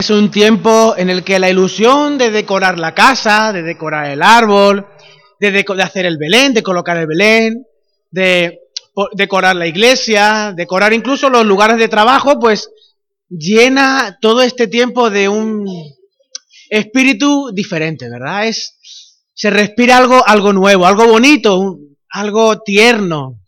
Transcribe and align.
Es 0.00 0.10
un 0.10 0.30
tiempo 0.30 0.94
en 0.96 1.10
el 1.10 1.24
que 1.24 1.40
la 1.40 1.50
ilusión 1.50 2.18
de 2.18 2.30
decorar 2.30 2.78
la 2.78 2.94
casa, 2.94 3.52
de 3.52 3.62
decorar 3.62 4.06
el 4.06 4.22
árbol, 4.22 4.86
de, 5.40 5.64
hacer 5.82 6.06
el 6.06 6.18
Belén, 6.18 6.54
de 6.54 6.62
colocar 6.62 6.96
el 6.96 7.08
Belén, 7.08 7.66
de 8.12 8.60
decorar 9.14 9.56
la 9.56 9.66
iglesia, 9.66 10.52
decorar 10.54 10.92
incluso 10.92 11.28
los 11.30 11.44
lugares 11.44 11.78
de 11.78 11.88
trabajo, 11.88 12.38
pues 12.38 12.70
llena 13.28 14.18
todo 14.20 14.42
este 14.42 14.68
tiempo 14.68 15.10
de 15.10 15.28
un 15.28 15.66
espíritu 16.70 17.50
diferente, 17.52 18.08
¿verdad? 18.08 18.46
Es, 18.46 18.76
se 19.34 19.50
respira 19.50 19.96
algo, 19.96 20.22
algo 20.28 20.52
nuevo, 20.52 20.86
algo 20.86 21.08
bonito, 21.08 21.76
algo 22.08 22.60
tierno. 22.60 23.40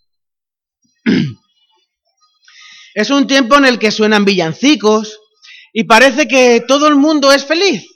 Es 2.92 3.10
un 3.10 3.28
tiempo 3.28 3.56
en 3.56 3.66
el 3.66 3.78
que 3.78 3.92
suenan 3.92 4.24
villancicos, 4.24 5.19
y 5.72 5.84
parece 5.84 6.26
que 6.26 6.64
todo 6.66 6.88
el 6.88 6.96
mundo 6.96 7.32
es 7.32 7.44
feliz, 7.44 7.86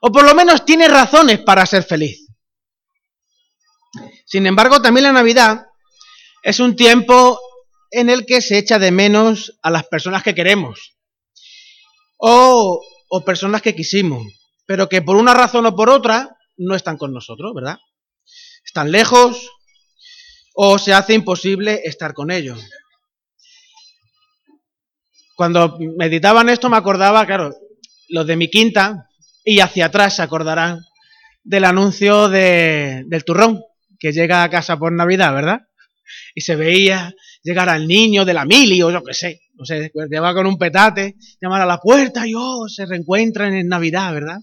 o 0.00 0.10
por 0.10 0.24
lo 0.24 0.34
menos 0.34 0.64
tiene 0.64 0.88
razones 0.88 1.40
para 1.40 1.66
ser 1.66 1.84
feliz. 1.84 2.26
Sin 4.26 4.46
embargo, 4.46 4.82
también 4.82 5.04
la 5.04 5.12
Navidad 5.12 5.66
es 6.42 6.60
un 6.60 6.76
tiempo 6.76 7.40
en 7.90 8.10
el 8.10 8.26
que 8.26 8.40
se 8.40 8.58
echa 8.58 8.78
de 8.78 8.90
menos 8.90 9.58
a 9.62 9.70
las 9.70 9.84
personas 9.86 10.22
que 10.22 10.34
queremos, 10.34 10.96
o, 12.16 12.80
personas 13.24 13.62
que 13.62 13.76
quisimos, 13.76 14.26
pero 14.66 14.88
que 14.88 15.02
por 15.02 15.16
una 15.16 15.34
razón 15.34 15.66
o 15.66 15.76
por 15.76 15.88
otra 15.88 16.36
no 16.56 16.74
están 16.74 16.96
con 16.96 17.12
nosotros, 17.12 17.52
¿verdad? 17.54 17.78
Están 18.64 18.90
lejos 18.90 19.50
o 20.54 20.78
se 20.78 20.92
hace 20.92 21.14
imposible 21.14 21.82
estar 21.84 22.12
con 22.12 22.32
ellos 22.32 22.60
cuando 25.34 25.78
meditaban 25.96 26.48
esto 26.48 26.68
me 26.68 26.76
acordaba, 26.76 27.26
claro, 27.26 27.54
los 28.08 28.26
de 28.26 28.36
mi 28.36 28.48
quinta 28.48 29.08
y 29.44 29.60
hacia 29.60 29.86
atrás 29.86 30.16
se 30.16 30.22
acordarán 30.22 30.80
del 31.42 31.64
anuncio 31.64 32.28
de, 32.28 33.04
del 33.06 33.24
turrón 33.24 33.62
que 33.98 34.12
llega 34.12 34.42
a 34.42 34.50
casa 34.50 34.78
por 34.78 34.92
Navidad, 34.92 35.34
¿verdad? 35.34 35.60
Y 36.34 36.40
se 36.40 36.56
veía 36.56 37.12
llegar 37.42 37.68
al 37.68 37.86
niño 37.86 38.24
de 38.24 38.34
la 38.34 38.44
mili 38.44 38.82
o 38.82 38.90
yo 38.90 39.02
qué 39.02 39.14
sé, 39.14 39.40
no 39.54 39.64
sé, 39.64 39.90
pues 39.92 40.08
lleva 40.10 40.34
con 40.34 40.46
un 40.46 40.58
petate, 40.58 41.16
llamar 41.40 41.62
a 41.62 41.66
la 41.66 41.78
puerta 41.78 42.26
y 42.26 42.32
oh, 42.36 42.68
se 42.68 42.86
reencuentran 42.86 43.54
en 43.54 43.68
Navidad, 43.68 44.12
¿verdad? 44.12 44.38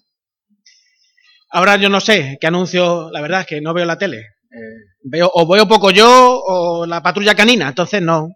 Ahora 1.49 1.75
yo 1.77 1.89
no 1.89 1.99
sé 1.99 2.38
qué 2.39 2.47
anuncio, 2.47 3.09
la 3.11 3.21
verdad 3.21 3.41
es 3.41 3.47
que 3.47 3.61
no 3.61 3.73
veo 3.73 3.85
la 3.85 3.97
tele. 3.97 4.17
Eh, 4.17 4.95
veo, 5.03 5.29
o 5.33 5.47
veo 5.47 5.67
poco 5.67 5.91
yo 5.91 6.41
o 6.45 6.85
la 6.85 7.01
patrulla 7.01 7.35
canina, 7.35 7.69
entonces 7.69 8.01
no, 8.01 8.29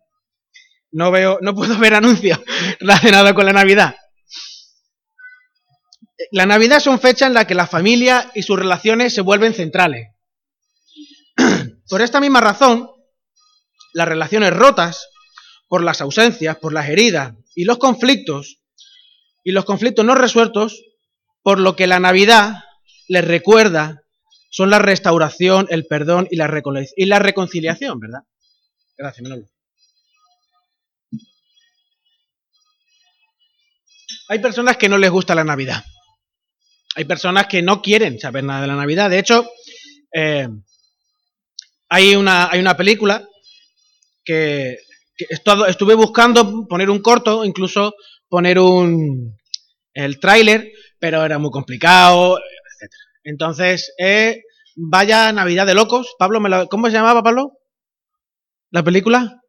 no 0.96 1.12
veo, 1.12 1.40
no 1.42 1.54
puedo 1.54 1.78
ver 1.78 1.94
anuncios 1.94 2.40
relacionados 2.80 3.34
con 3.34 3.46
la 3.46 3.52
Navidad. 3.52 3.96
La 6.32 6.46
Navidad 6.46 6.78
es 6.78 6.88
una 6.88 6.98
fecha 6.98 7.28
en 7.28 7.34
la 7.34 7.46
que 7.46 7.54
la 7.54 7.68
familia 7.68 8.32
y 8.34 8.44
sus 8.44 8.58
relaciones 8.58 9.14
se 9.14 9.20
vuelven 9.20 9.54
centrales. 9.54 10.12
Por 11.90 12.02
esta 12.02 12.22
misma 12.22 12.40
razón, 12.40 12.90
las 13.94 14.08
relaciones 14.08 14.54
rotas, 14.54 15.10
por 15.68 15.84
las 15.84 16.00
ausencias, 16.00 16.58
por 16.58 16.74
las 16.74 16.88
heridas 16.90 17.34
y 17.56 17.66
los 17.66 17.78
conflictos, 17.78 18.60
y 19.44 19.52
los 19.52 19.66
conflictos 19.66 20.06
no 20.06 20.16
resueltos, 20.16 20.82
por 21.44 21.60
lo 21.60 21.76
que 21.76 21.88
la 21.88 22.00
Navidad 22.00 22.64
les 23.08 23.26
recuerda, 23.26 24.04
son 24.50 24.70
la 24.70 24.80
restauración, 24.80 25.68
el 25.70 25.86
perdón 25.86 26.28
y 26.32 26.38
la, 26.38 27.20
reconciliación, 27.20 28.00
¿verdad? 28.00 28.22
Gracias, 28.98 29.24
Manolo. 29.24 29.55
Hay 34.28 34.40
personas 34.40 34.78
que 34.78 34.90
no 34.90 34.98
les 34.98 35.12
gusta 35.12 35.36
la 35.36 35.44
Navidad. 35.44 35.84
Hay 36.96 37.06
personas 37.06 37.48
que 37.48 37.62
no 37.62 37.82
quieren 37.82 38.20
saber 38.20 38.44
nada 38.44 38.62
de 38.62 38.68
la 38.68 38.76
Navidad. 38.76 39.10
De 39.10 39.20
hecho, 39.20 39.48
eh, 40.14 40.48
hay, 41.90 42.16
una, 42.16 42.50
hay 42.50 42.60
una 42.60 42.78
película 42.78 43.28
que, 44.24 44.80
estuve 45.30 45.94
buscando 45.94 46.68
poner 46.68 46.90
un 46.90 47.00
corto, 47.00 47.46
incluso 47.46 47.96
poner 48.28 48.60
un 48.60 49.38
el 49.94 50.20
tráiler, 50.20 50.72
pero 51.00 51.24
era 51.24 51.38
muy 51.38 51.52
complicado, 51.52 52.38
etc. 52.38 52.92
Entonces, 53.24 53.94
eh, 53.98 54.42
vaya 54.76 55.32
Navidad 55.32 55.66
de 55.66 55.74
locos. 55.74 56.16
Pablo, 56.20 56.42
me 56.42 56.68
¿cómo 56.68 56.88
se 56.88 56.94
llamaba, 56.94 57.24
Pablo? 57.24 57.54
¿La 58.72 58.84
película? 58.84 59.42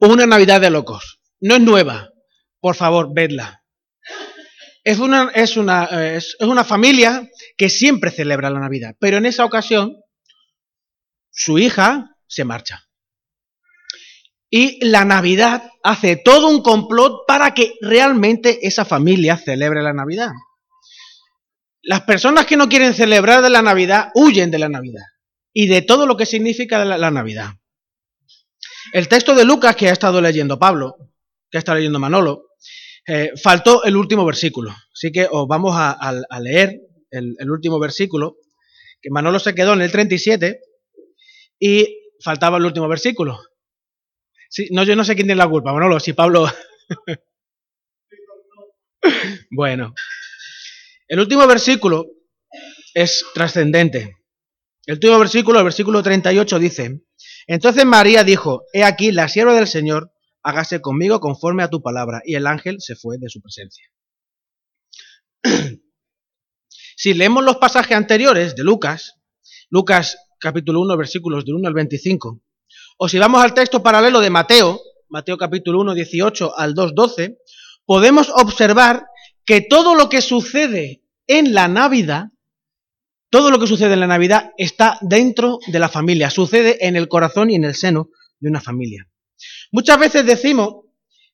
Una 0.00 0.26
Navidad 0.26 0.60
de 0.60 0.70
locos. 0.70 1.18
No 1.40 1.54
es 1.54 1.62
nueva. 1.62 2.10
Por 2.60 2.74
favor, 2.74 3.08
vedla. 3.14 3.62
Es 4.84 4.98
una, 4.98 5.30
es, 5.34 5.56
una, 5.56 5.84
es, 6.14 6.36
una 6.40 6.64
familia 6.64 7.28
que 7.56 7.68
siempre 7.68 8.10
celebra 8.10 8.50
la 8.50 8.60
Navidad, 8.60 8.94
pero 8.98 9.18
en 9.18 9.26
esa 9.26 9.44
ocasión 9.44 9.96
su 11.30 11.58
hija 11.58 12.16
se 12.26 12.44
marcha. 12.44 12.84
Y 14.50 14.84
la 14.86 15.04
Navidad 15.04 15.70
hace 15.82 16.16
todo 16.16 16.48
un 16.48 16.62
complot 16.62 17.26
para 17.26 17.52
que 17.52 17.74
realmente 17.80 18.66
esa 18.66 18.84
familia 18.84 19.36
celebre 19.36 19.82
la 19.82 19.92
Navidad. 19.92 20.30
Las 21.82 22.02
personas 22.02 22.46
que 22.46 22.56
no 22.56 22.68
quieren 22.68 22.94
celebrar 22.94 23.42
de 23.42 23.50
la 23.50 23.62
Navidad 23.62 24.10
huyen 24.14 24.50
de 24.50 24.58
la 24.58 24.68
Navidad 24.68 25.04
y 25.52 25.66
de 25.66 25.82
todo 25.82 26.06
lo 26.06 26.16
que 26.16 26.26
significa 26.26 26.84
la, 26.84 26.96
la 26.98 27.10
Navidad. 27.10 27.54
El 28.92 29.08
texto 29.08 29.34
de 29.34 29.44
Lucas 29.44 29.76
que 29.76 29.88
ha 29.88 29.92
estado 29.92 30.20
leyendo 30.20 30.58
Pablo, 30.58 30.96
que 31.50 31.58
ha 31.58 31.60
estado 31.60 31.76
leyendo 31.76 31.98
Manolo, 31.98 32.47
eh, 33.10 33.32
faltó 33.42 33.84
el 33.84 33.96
último 33.96 34.26
versículo, 34.26 34.70
así 34.92 35.10
que 35.10 35.26
os 35.30 35.48
vamos 35.48 35.72
a, 35.74 36.12
leer 36.42 36.78
el, 37.10 37.50
último 37.50 37.80
versículo, 37.80 38.36
que 39.00 39.08
Manolo 39.08 39.38
se 39.38 39.54
quedó 39.54 39.72
en 39.72 39.80
el 39.80 39.90
37 39.90 40.60
y 41.58 42.02
faltaba 42.22 42.58
el 42.58 42.66
último 42.66 42.86
versículo. 42.86 43.40
Sí, 44.50 44.68
no, 44.72 44.82
yo 44.82 44.94
no 44.94 45.04
sé 45.04 45.14
quién 45.14 45.26
tiene 45.26 45.38
la 45.38 45.48
culpa, 45.48 45.72
Manolo, 45.72 45.98
si 46.00 46.12
Pablo... 46.12 46.52
bueno, 49.50 49.94
el 51.06 51.20
último 51.20 51.46
versículo 51.46 52.10
es 52.92 53.24
trascendente. 53.32 54.18
El 54.84 54.96
último 54.96 55.18
versículo, 55.18 55.60
el 55.60 55.64
versículo 55.64 56.02
38 56.02 56.58
dice, 56.58 57.00
entonces 57.46 57.86
María 57.86 58.22
dijo, 58.22 58.64
he 58.74 58.84
aquí 58.84 59.12
la 59.12 59.28
sierva 59.28 59.54
del 59.54 59.66
Señor, 59.66 60.12
hágase 60.48 60.80
conmigo 60.80 61.20
conforme 61.20 61.62
a 61.62 61.68
tu 61.68 61.82
palabra. 61.82 62.22
Y 62.24 62.34
el 62.34 62.46
ángel 62.46 62.80
se 62.80 62.96
fue 62.96 63.18
de 63.18 63.28
su 63.28 63.40
presencia. 63.42 63.84
si 66.96 67.14
leemos 67.14 67.44
los 67.44 67.58
pasajes 67.58 67.96
anteriores 67.96 68.56
de 68.56 68.64
Lucas, 68.64 69.16
Lucas 69.68 70.16
capítulo 70.40 70.80
1, 70.80 70.96
versículos 70.96 71.44
del 71.44 71.56
1 71.56 71.68
al 71.68 71.74
25, 71.74 72.40
o 72.96 73.08
si 73.08 73.18
vamos 73.18 73.42
al 73.42 73.54
texto 73.54 73.82
paralelo 73.82 74.20
de 74.20 74.30
Mateo, 74.30 74.80
Mateo 75.08 75.36
capítulo 75.36 75.80
1, 75.80 75.94
18 75.94 76.58
al 76.58 76.74
2, 76.74 76.94
12, 76.94 77.38
podemos 77.84 78.30
observar 78.30 79.04
que 79.44 79.60
todo 79.60 79.94
lo 79.94 80.08
que 80.08 80.22
sucede 80.22 81.02
en 81.26 81.54
la 81.54 81.68
Navidad, 81.68 82.28
todo 83.30 83.50
lo 83.50 83.58
que 83.58 83.66
sucede 83.66 83.92
en 83.92 84.00
la 84.00 84.06
Navidad 84.06 84.52
está 84.56 84.98
dentro 85.02 85.58
de 85.66 85.78
la 85.78 85.88
familia, 85.88 86.30
sucede 86.30 86.86
en 86.86 86.96
el 86.96 87.08
corazón 87.08 87.50
y 87.50 87.54
en 87.54 87.64
el 87.64 87.74
seno 87.74 88.08
de 88.40 88.48
una 88.48 88.60
familia. 88.60 89.08
Muchas 89.70 89.98
veces 89.98 90.26
decimos 90.26 90.84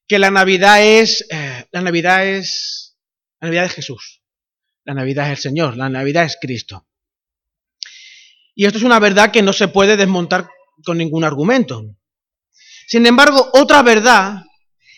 que 0.07 0.19
la 0.19 0.31
Navidad 0.31 0.83
es, 0.83 1.27
eh, 1.31 1.67
la 1.73 1.81
Navidad 1.81 2.27
es, 2.27 2.97
la 3.41 3.49
Navidad 3.49 3.65
es 3.67 3.73
Jesús, 3.73 4.23
la 4.85 4.95
Navidad 4.95 5.27
es 5.27 5.39
el 5.39 5.43
Señor, 5.43 5.77
la 5.77 5.89
Navidad 5.89 6.25
es 6.25 6.37
Cristo. 6.41 6.87
Y 8.55 8.67
esto 8.67 8.79
es 8.79 8.85
una 8.85 9.01
verdad 9.01 9.31
que 9.31 9.43
no 9.43 9.53
se 9.53 9.69
puede 9.69 9.97
desmontar 9.97 10.49
con 10.85 10.99
ningún 10.99 11.25
argumento. 11.25 11.83
Sin 12.87 13.07
embargo, 13.07 13.51
otra 13.53 13.83
verdad 13.83 14.45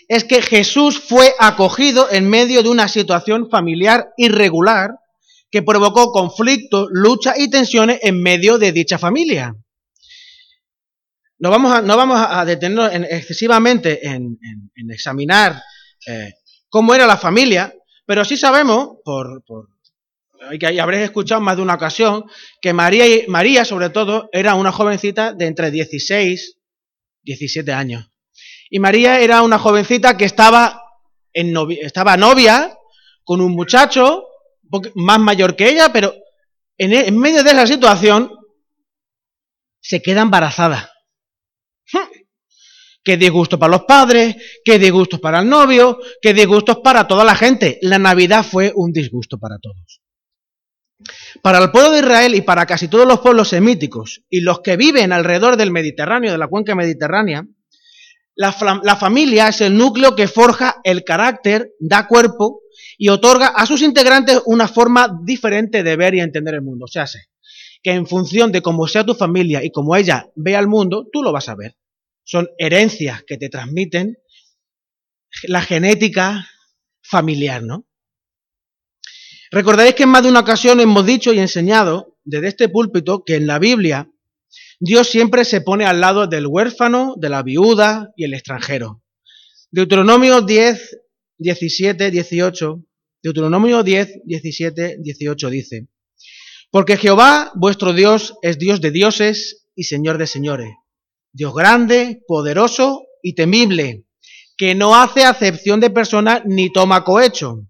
es 0.08 0.24
que 0.24 0.42
Jesús 0.42 1.00
fue 1.00 1.34
acogido 1.38 2.08
en 2.10 2.28
medio 2.28 2.62
de 2.62 2.68
una 2.68 2.88
situación 2.88 3.48
familiar 3.50 4.10
irregular 4.16 4.91
que 5.50 5.62
provocó 5.62 6.12
conflicto, 6.12 6.86
lucha 6.91 7.34
y 7.36 7.48
tensiones 7.48 8.00
en 8.02 8.22
medio 8.22 8.59
de 8.59 8.72
dicha 8.72 8.98
familia. 8.98 9.54
No 11.38 11.50
vamos 11.50 11.72
a, 11.72 11.83
no 11.83 11.97
vamos 11.97 12.18
a 12.18 12.44
detenernos 12.44 12.91
excesivamente 13.10 14.06
en, 14.06 14.38
examinar 14.91 15.60
eh, 16.06 16.34
cómo 16.68 16.94
era 16.94 17.06
la 17.06 17.16
familia, 17.16 17.74
pero 18.06 18.24
sí 18.24 18.36
sabemos, 18.36 18.98
por, 19.04 19.44
por 19.44 19.68
que 20.59 20.80
habréis 20.80 21.04
escuchado 21.04 21.41
más 21.41 21.56
de 21.56 21.62
una 21.62 21.74
ocasión, 21.74 22.24
que 22.60 22.72
María, 22.72 23.04
María, 23.28 23.65
sobre 23.65 23.91
todo, 23.91 24.28
era 24.33 24.54
una 24.54 24.72
jovencita 24.72 25.33
de 25.33 25.47
entre 25.47 25.71
16 25.71 26.56
y 27.22 27.33
17 27.33 27.72
años. 27.72 28.09
Y 28.71 28.78
María 28.78 29.21
era 29.21 29.42
una 29.42 29.59
jovencita 29.59 30.16
que 30.16 30.24
estaba, 30.24 30.83
en 31.33 31.54
estaba 31.80 32.16
novia 32.16 32.77
con 33.24 33.41
un 33.41 33.53
muchacho 33.53 34.24
más 34.94 35.18
mayor 35.18 35.56
que 35.56 35.68
ella, 35.68 35.92
pero 35.92 36.15
en, 36.78 36.92
en 36.92 37.18
medio 37.18 37.42
de 37.42 37.50
esa 37.50 37.66
situación 37.66 38.33
se 39.80 40.03
queda 40.03 40.22
embarazada. 40.22 40.96
Qué 43.06 43.16
disgusto 43.16 43.59
para 43.59 43.71
los 43.71 43.84
padres, 43.84 44.36
qué 44.65 44.78
disgusto 44.78 45.21
para 45.21 45.41
el 45.41 45.48
novio, 45.48 45.98
qué 46.21 46.34
disgustos 46.34 46.78
para 46.83 47.06
toda 47.06 47.24
la 47.24 47.36
gente. 47.36 47.78
La 47.83 47.98
Navidad 47.98 48.44
fue 48.44 48.72
un 48.74 48.92
disgusto 48.92 49.38
para 49.38 49.59
todos. 49.59 50.03
Para 51.42 51.59
el 51.59 51.71
pueblo 51.71 51.92
de 51.92 51.98
Israel 52.00 52.34
y 52.34 52.41
para 52.41 52.66
casi 52.66 52.88
todos 52.88 53.06
los 53.06 53.21
pueblos 53.21 53.48
semíticos 53.48 54.22
y 54.28 54.41
los 54.41 54.60
que 54.60 54.77
viven 54.77 55.12
alrededor 55.12 55.56
del 55.56 55.71
Mediterráneo, 55.71 56.33
de 56.33 56.38
la 56.38 56.48
cuenca 56.48 56.74
mediterránea, 56.74 57.47
la, 58.34 58.80
la, 58.83 58.97
familia 58.97 59.48
es 59.48 59.60
el 59.60 59.77
núcleo 59.77 60.16
que 60.16 60.28
forja 60.28 60.80
el 60.84 61.04
carácter, 61.04 61.71
da 61.78 62.06
cuerpo 62.06 62.60
y 62.98 63.09
otorga 63.09 63.48
a 63.48 63.66
sus 63.66 63.83
integrantes 63.83 64.42
una 64.47 64.68
forma 64.68 65.21
diferente 65.24 65.83
de 65.83 65.97
ver 65.97 66.15
y 66.15 66.21
entender 66.21 66.54
el 66.54 66.62
mundo. 66.62 66.86
O 66.86 66.88
sea, 66.88 67.06
que 67.86 67.92
en 67.92 68.09
función 68.09 68.50
de 68.50 68.62
cómo 68.62 68.88
sea 68.88 69.06
tu 69.06 69.15
familia 69.15 69.62
y 69.62 69.71
cómo 69.71 69.94
ella 69.94 70.28
vea 70.34 70.59
el 70.59 70.66
mundo, 70.66 71.09
tú 71.12 71.22
lo 71.22 71.30
vas 71.30 71.48
a 71.48 71.54
ver. 71.54 71.77
Son 72.24 72.48
herencias 72.59 73.22
que 73.22 73.36
te 73.36 73.48
transmiten 73.48 74.18
la 75.44 75.62
genética 75.62 76.50
familiar, 77.00 77.62
¿no? 77.62 77.86
Recordaréis 79.53 79.94
que 79.94 80.03
en 80.03 80.09
más 80.09 80.24
de 80.24 80.30
una 80.30 80.41
ocasión 80.41 80.80
hemos 80.80 81.06
dicho 81.06 81.33
y 81.33 81.38
enseñado 81.38 82.18
desde 82.24 82.48
este 82.48 82.68
púlpito 82.68 83.22
que 83.24 83.36
en 83.36 83.47
la 83.47 83.60
Biblia 83.60 84.10
Dios 84.80 85.09
siempre 85.09 85.44
se 85.44 85.60
pone 85.60 85.84
al 85.84 86.00
lado 86.00 86.27
del 86.27 86.48
huérfano, 86.48 87.15
de 87.16 87.28
la 87.28 87.44
viuda 87.44 88.12
y 88.16 88.24
el 88.24 88.34
extranjero. 88.34 89.04
Deuteronomio 89.71 90.42
10, 90.42 91.03
17, 91.38 92.10
18. 92.10 92.84
Deuteronomio 93.22 93.84
10, 93.84 94.22
17, 94.24 94.97
18 94.98 95.50
dice, 95.50 95.86
Porque 96.76 96.98
Jehová, 96.98 97.52
vuestro 97.54 97.94
Dios, 97.94 98.34
es 98.42 98.58
Dios 98.58 98.82
de 98.82 98.90
dioses 98.90 99.66
y 99.74 99.84
Señor 99.84 100.18
de 100.18 100.26
señores, 100.26 100.74
Dios 101.32 101.54
grande, 101.54 102.20
poderoso 102.28 103.06
y 103.22 103.34
temible, 103.34 104.04
que 104.58 104.74
no 104.74 104.94
hace 104.94 105.24
acepción 105.24 105.80
de 105.80 105.88
personas 105.88 106.42
ni 106.44 106.70
toma 106.70 107.02
cohecho, 107.02 107.66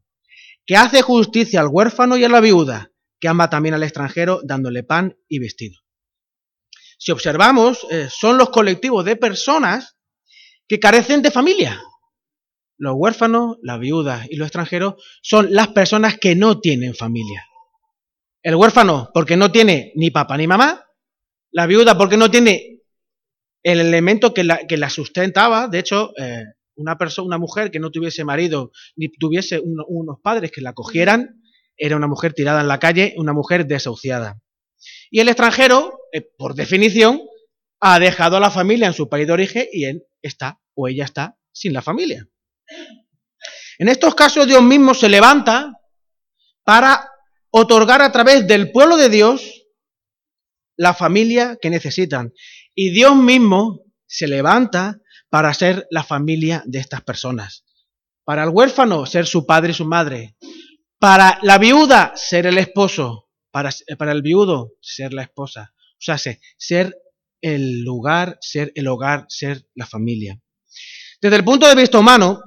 que 0.66 0.76
hace 0.76 1.02
justicia 1.02 1.60
al 1.60 1.68
huérfano 1.70 2.16
y 2.16 2.24
a 2.24 2.28
la 2.28 2.40
viuda, 2.40 2.90
que 3.20 3.28
ama 3.28 3.48
también 3.48 3.76
al 3.76 3.84
extranjero 3.84 4.40
dándole 4.42 4.82
pan 4.82 5.16
y 5.28 5.38
vestido. 5.38 5.78
Si 6.98 7.12
observamos, 7.12 7.86
eh, 7.92 8.08
son 8.10 8.38
los 8.38 8.50
colectivos 8.50 9.04
de 9.04 9.14
personas 9.14 9.96
que 10.66 10.80
carecen 10.80 11.22
de 11.22 11.30
familia. 11.30 11.80
Los 12.76 12.94
huérfanos, 12.96 13.58
las 13.62 13.78
viudas 13.78 14.26
y 14.28 14.34
los 14.34 14.46
extranjeros 14.46 14.94
son 15.22 15.54
las 15.54 15.68
personas 15.68 16.18
que 16.18 16.34
no 16.34 16.58
tienen 16.58 16.96
familia. 16.96 17.46
El 18.46 18.54
huérfano 18.54 19.10
porque 19.12 19.36
no 19.36 19.50
tiene 19.50 19.90
ni 19.96 20.12
papá 20.12 20.36
ni 20.36 20.46
mamá, 20.46 20.86
la 21.50 21.66
viuda 21.66 21.98
porque 21.98 22.16
no 22.16 22.30
tiene 22.30 22.78
el 23.64 23.80
elemento 23.80 24.32
que 24.32 24.44
la, 24.44 24.88
sustentaba, 24.88 25.66
de 25.66 25.80
hecho, 25.80 26.12
eh, 26.16 26.44
una 26.76 26.96
persona, 26.96 27.26
una 27.26 27.38
mujer 27.38 27.72
que 27.72 27.80
no 27.80 27.90
tuviese 27.90 28.22
marido 28.22 28.70
ni 28.94 29.08
tuviese 29.08 29.60
unos 29.60 30.20
padres 30.22 30.52
que 30.52 30.60
la 30.60 30.74
cogieran, 30.74 31.42
era 31.76 31.96
una 31.96 32.06
mujer 32.06 32.34
tirada 32.34 32.60
en 32.60 32.68
la 32.68 32.78
calle, 32.78 33.14
una 33.16 33.32
mujer 33.32 33.66
desahuciada. 33.66 34.40
Y 35.10 35.18
el 35.18 35.26
extranjero, 35.26 35.98
eh, 36.12 36.20
por 36.38 36.54
definición, 36.54 37.22
ha 37.80 37.98
dejado 37.98 38.36
a 38.36 38.40
la 38.40 38.52
familia 38.52 38.86
en 38.86 38.94
su 38.94 39.08
país 39.08 39.26
de 39.26 39.32
origen 39.32 39.66
y 39.72 39.86
él 39.86 40.04
está 40.22 40.60
o 40.76 40.86
ella 40.86 41.04
está 41.04 41.36
sin 41.50 41.72
la 41.72 41.82
familia. 41.82 42.28
En 43.78 43.88
estos 43.88 44.14
casos 44.14 44.46
Dios 44.46 44.62
mismo 44.62 44.94
se 44.94 45.08
levanta 45.08 45.72
para 46.62 47.10
otorgar 47.58 48.02
a 48.02 48.12
través 48.12 48.46
del 48.46 48.70
pueblo 48.70 48.98
de 48.98 49.08
Dios 49.08 49.64
la 50.76 50.92
familia 50.92 51.56
que 51.60 51.70
necesitan. 51.70 52.34
Y 52.74 52.90
Dios 52.90 53.16
mismo 53.16 53.80
se 54.06 54.28
levanta 54.28 54.98
para 55.30 55.54
ser 55.54 55.86
la 55.90 56.04
familia 56.04 56.62
de 56.66 56.80
estas 56.80 57.02
personas. 57.02 57.64
Para 58.24 58.44
el 58.44 58.50
huérfano, 58.50 59.06
ser 59.06 59.26
su 59.26 59.46
padre 59.46 59.70
y 59.70 59.74
su 59.74 59.86
madre. 59.86 60.36
Para 60.98 61.38
la 61.42 61.56
viuda, 61.56 62.12
ser 62.14 62.46
el 62.46 62.58
esposo. 62.58 63.30
Para, 63.50 63.70
para 63.96 64.12
el 64.12 64.20
viudo, 64.20 64.74
ser 64.82 65.14
la 65.14 65.22
esposa. 65.22 65.72
O 65.92 65.98
sea, 65.98 66.18
ser 66.58 66.94
el 67.40 67.82
lugar, 67.82 68.36
ser 68.42 68.70
el 68.74 68.86
hogar, 68.86 69.24
ser 69.28 69.66
la 69.74 69.86
familia. 69.86 70.38
Desde 71.22 71.36
el 71.36 71.44
punto 71.44 71.66
de 71.66 71.74
vista 71.74 71.98
humano, 71.98 72.42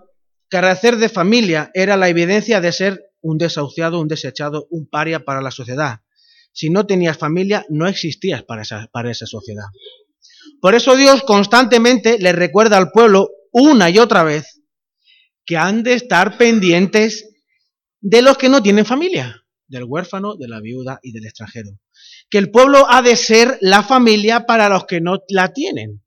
carecer 0.49 0.97
de 0.97 1.09
familia 1.09 1.71
era 1.73 1.97
la 1.97 2.09
evidencia 2.09 2.61
de 2.61 2.71
ser 2.71 3.08
un 3.21 3.37
desahuciado, 3.37 3.99
un 3.99 4.07
desechado, 4.07 4.67
un 4.69 4.87
paria 4.87 5.25
para 5.25 5.41
la 5.41 5.51
sociedad. 5.51 6.01
Si 6.51 6.69
no 6.69 6.85
tenías 6.85 7.17
familia, 7.17 7.65
no 7.69 7.87
existías 7.87 8.43
para 8.43 8.63
esa, 8.63 8.89
para 8.91 9.11
esa 9.11 9.25
sociedad. 9.25 9.65
Por 10.61 10.75
eso 10.75 10.95
Dios 10.95 11.23
constantemente 11.23 12.17
le 12.19 12.31
recuerda 12.31 12.77
al 12.77 12.91
pueblo 12.91 13.29
una 13.51 13.89
y 13.89 13.99
otra 13.99 14.23
vez 14.23 14.61
que 15.45 15.57
han 15.57 15.83
de 15.83 15.93
estar 15.93 16.37
pendientes 16.37 17.29
de 18.01 18.21
los 18.21 18.37
que 18.37 18.49
no 18.49 18.61
tienen 18.61 18.85
familia, 18.85 19.43
del 19.67 19.83
huérfano, 19.83 20.35
de 20.35 20.47
la 20.47 20.59
viuda 20.59 20.99
y 21.01 21.11
del 21.11 21.25
extranjero. 21.25 21.71
Que 22.29 22.37
el 22.37 22.51
pueblo 22.51 22.85
ha 22.89 23.01
de 23.01 23.15
ser 23.15 23.57
la 23.61 23.83
familia 23.83 24.45
para 24.45 24.69
los 24.69 24.85
que 24.85 25.01
no 25.01 25.19
la 25.29 25.53
tienen. 25.53 26.03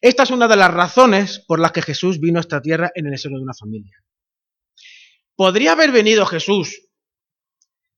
Esta 0.00 0.22
es 0.22 0.30
una 0.30 0.46
de 0.46 0.56
las 0.56 0.72
razones 0.72 1.42
por 1.46 1.58
las 1.58 1.72
que 1.72 1.82
Jesús 1.82 2.20
vino 2.20 2.38
a 2.38 2.42
esta 2.42 2.60
tierra 2.60 2.90
en 2.94 3.06
el 3.06 3.18
seno 3.18 3.38
de 3.38 3.42
una 3.42 3.54
familia. 3.54 3.96
¿Podría 5.38 5.70
haber 5.70 5.92
venido 5.92 6.26
Jesús 6.26 6.88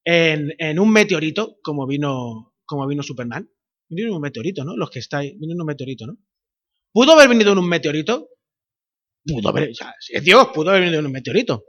en, 0.04 0.78
un 0.78 0.92
meteorito 0.92 1.56
como 1.62 1.86
vino, 1.86 2.54
como 2.66 2.86
vino 2.86 3.02
Superman? 3.02 3.50
Vino 3.88 4.14
un 4.14 4.20
meteorito, 4.20 4.62
¿no? 4.62 4.76
Los 4.76 4.90
que 4.90 4.98
estáis, 4.98 5.32
vino 5.40 5.54
un 5.58 5.66
meteorito, 5.66 6.06
¿no? 6.06 6.18
¿Pudo 6.92 7.14
haber 7.14 7.30
venido 7.30 7.52
en 7.52 7.58
un 7.58 7.66
meteorito? 7.66 8.28
Pudo 9.24 9.48
haber, 9.48 9.70
es 9.70 10.22
Dios, 10.22 10.48
pudo 10.52 10.68
haber 10.68 10.82
venido 10.82 11.00
en 11.00 11.06
un 11.06 11.12
meteorito. 11.12 11.64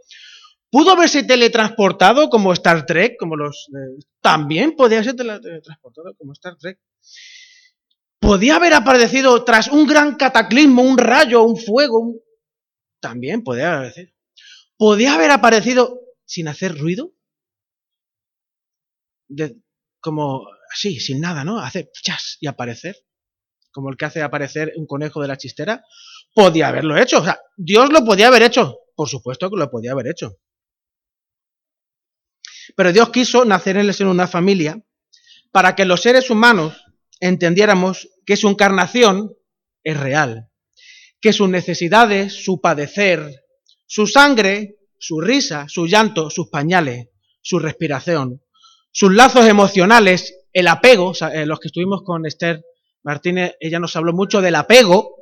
¿Pudo 0.69 0.91
haberse 0.91 1.23
teletransportado 1.23 2.29
como 2.29 2.51
Star 2.51 2.85
Trek? 2.85 3.15
Como 3.17 3.37
los, 3.37 3.69
eh, 3.69 4.03
también 4.19 4.75
podía 4.75 5.01
ser 5.01 5.15
teletransportado 5.15 6.13
como 6.17 6.33
Star 6.33 6.57
Trek. 6.57 6.79
Podía 8.19 8.57
haber 8.57 8.73
aparecido 8.73 9.45
tras 9.45 9.69
un 9.69 9.87
gran 9.87 10.17
cataclismo, 10.17 10.81
un 10.81 10.97
rayo, 10.97 11.43
un 11.43 11.55
fuego. 11.55 12.15
También 12.99 13.41
podía 13.41 13.77
haber 13.77 14.13
Podía 14.81 15.13
haber 15.13 15.29
aparecido 15.29 16.01
sin 16.25 16.47
hacer 16.47 16.75
ruido. 16.75 17.13
como 19.99 20.47
así, 20.73 20.99
sin 20.99 21.21
nada, 21.21 21.43
¿no? 21.43 21.59
Hacer 21.59 21.91
chas 22.01 22.37
y 22.39 22.47
aparecer. 22.47 22.95
Como 23.71 23.91
el 23.91 23.95
que 23.95 24.05
hace 24.05 24.23
aparecer 24.23 24.73
un 24.77 24.87
conejo 24.87 25.21
de 25.21 25.27
la 25.27 25.37
chistera. 25.37 25.85
Podía 26.33 26.69
haberlo 26.69 26.97
hecho. 26.97 27.19
O 27.19 27.23
sea, 27.23 27.39
Dios 27.55 27.91
lo 27.91 28.03
podía 28.03 28.29
haber 28.29 28.41
hecho. 28.41 28.79
Por 28.95 29.07
supuesto 29.07 29.51
que 29.51 29.57
lo 29.57 29.69
podía 29.69 29.91
haber 29.91 30.07
hecho. 30.07 30.39
Pero 32.75 32.91
Dios 32.91 33.11
quiso 33.11 33.45
nacer 33.45 33.77
en 33.77 34.07
una 34.07 34.27
familia 34.27 34.83
para 35.51 35.75
que 35.75 35.85
los 35.85 36.01
seres 36.01 36.31
humanos 36.31 36.83
entendiéramos 37.19 38.09
que 38.25 38.35
su 38.35 38.49
encarnación 38.49 39.37
es 39.83 39.99
real, 39.99 40.49
que 41.21 41.33
sus 41.33 41.49
necesidades, 41.49 42.33
su 42.33 42.61
padecer, 42.61 43.40
su 43.91 44.07
sangre, 44.07 44.77
su 44.97 45.19
risa, 45.19 45.67
su 45.67 45.85
llanto, 45.85 46.29
sus 46.29 46.47
pañales, 46.47 47.09
su 47.41 47.59
respiración, 47.59 48.41
sus 48.89 49.13
lazos 49.13 49.45
emocionales, 49.47 50.33
el 50.53 50.69
apego, 50.69 51.11
eh, 51.33 51.45
los 51.45 51.59
que 51.59 51.67
estuvimos 51.67 52.01
con 52.05 52.25
Esther 52.25 52.63
Martínez, 53.03 53.57
ella 53.59 53.81
nos 53.81 53.97
habló 53.97 54.13
mucho 54.13 54.39
del 54.39 54.55
apego, 54.55 55.17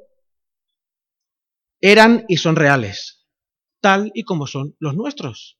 eran 1.81 2.25
y 2.27 2.37
son 2.37 2.55
reales, 2.55 3.25
tal 3.81 4.11
y 4.13 4.23
como 4.23 4.45
son 4.45 4.75
los 4.77 4.93
nuestros. 4.93 5.57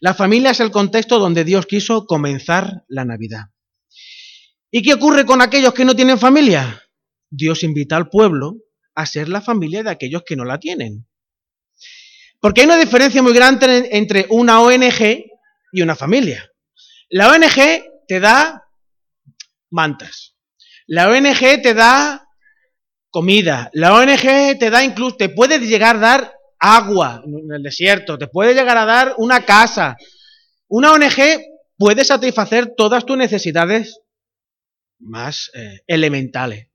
La 0.00 0.12
familia 0.12 0.50
es 0.50 0.60
el 0.60 0.70
contexto 0.70 1.18
donde 1.18 1.44
Dios 1.44 1.64
quiso 1.64 2.04
comenzar 2.04 2.84
la 2.88 3.06
Navidad. 3.06 3.44
¿Y 4.70 4.82
qué 4.82 4.92
ocurre 4.92 5.24
con 5.24 5.40
aquellos 5.40 5.72
que 5.72 5.86
no 5.86 5.96
tienen 5.96 6.18
familia? 6.18 6.82
Dios 7.30 7.62
invita 7.62 7.96
al 7.96 8.10
pueblo 8.10 8.58
a 8.94 9.06
ser 9.06 9.30
la 9.30 9.40
familia 9.40 9.82
de 9.82 9.88
aquellos 9.88 10.24
que 10.26 10.36
no 10.36 10.44
la 10.44 10.60
tienen. 10.60 11.06
Porque 12.44 12.60
hay 12.60 12.66
una 12.66 12.76
diferencia 12.76 13.22
muy 13.22 13.32
grande 13.32 13.88
entre 13.92 14.26
una 14.28 14.60
ONG 14.60 15.24
y 15.72 15.80
una 15.80 15.96
familia. 15.96 16.46
La 17.08 17.30
ONG 17.30 18.04
te 18.06 18.20
da 18.20 18.66
mantas. 19.70 20.36
La 20.86 21.08
ONG 21.08 21.62
te 21.62 21.72
da 21.72 22.28
comida. 23.08 23.70
La 23.72 23.94
ONG 23.94 24.58
te 24.58 24.68
da 24.68 24.84
incluso, 24.84 25.16
te 25.16 25.30
puede 25.30 25.58
llegar 25.58 25.96
a 25.96 26.00
dar 26.00 26.34
agua 26.58 27.22
en 27.24 27.50
el 27.50 27.62
desierto, 27.62 28.18
te 28.18 28.26
puede 28.26 28.52
llegar 28.52 28.76
a 28.76 28.84
dar 28.84 29.14
una 29.16 29.46
casa. 29.46 29.96
Una 30.68 30.92
ONG 30.92 31.40
puede 31.78 32.04
satisfacer 32.04 32.74
todas 32.76 33.06
tus 33.06 33.16
necesidades 33.16 34.00
más 34.98 35.50
eh, 35.54 35.80
elementales. 35.86 36.68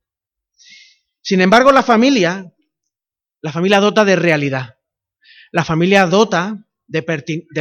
Sin 1.21 1.41
embargo, 1.41 1.71
la 1.71 1.83
familia, 1.83 2.51
la 3.41 3.51
familia 3.51 3.79
dota 3.79 4.03
de 4.03 4.15
realidad. 4.15 4.78
La 5.51 5.63
familia 5.63 6.06
dota 6.06 6.65
de, 6.88 7.03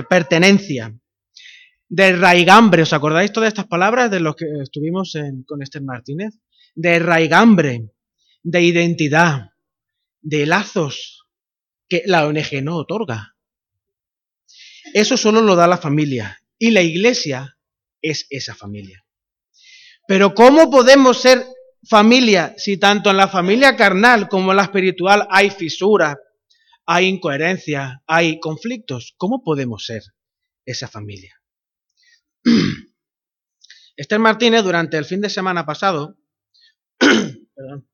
pertenencia, 0.08 0.94
de 1.88 2.12
raigambre. 2.16 2.82
¿Os 2.82 2.92
acordáis 2.92 3.32
todas 3.32 3.48
estas 3.48 3.66
palabras 3.66 4.10
de 4.10 4.20
los 4.20 4.36
que 4.36 4.46
estuvimos 4.62 5.16
con 5.46 5.62
Esther 5.62 5.82
Martínez? 5.82 6.34
De 6.74 6.98
raigambre, 6.98 7.90
de 8.42 8.62
identidad, 8.62 9.50
de 10.20 10.46
lazos 10.46 11.26
que 11.88 12.02
la 12.06 12.26
ONG 12.26 12.62
no 12.62 12.76
otorga. 12.76 13.34
Eso 14.94 15.16
solo 15.16 15.40
lo 15.40 15.56
da 15.56 15.66
la 15.66 15.78
familia 15.78 16.38
y 16.58 16.70
la 16.70 16.82
iglesia 16.82 17.58
es 18.02 18.26
esa 18.30 18.54
familia. 18.54 19.04
Pero 20.06 20.34
¿cómo 20.34 20.70
podemos 20.70 21.20
ser 21.20 21.44
familia 21.88 22.54
si 22.56 22.78
tanto 22.78 23.10
en 23.10 23.16
la 23.16 23.28
familia 23.28 23.76
carnal 23.76 24.28
como 24.28 24.50
en 24.50 24.56
la 24.56 24.64
espiritual 24.64 25.26
hay 25.30 25.50
fisuras, 25.50 26.16
hay 26.90 27.06
incoherencias, 27.06 27.98
hay 28.06 28.40
conflictos? 28.40 29.14
¿Cómo 29.18 29.42
podemos 29.44 29.84
ser 29.84 30.02
esa 30.64 30.88
familia? 30.88 31.38
Esther 33.96 34.18
Martínez 34.18 34.64
durante 34.64 34.96
el 34.96 35.04
fin 35.04 35.20
de 35.20 35.28
semana 35.28 35.66
pasado, 35.66 36.16
perdón, 36.98 37.86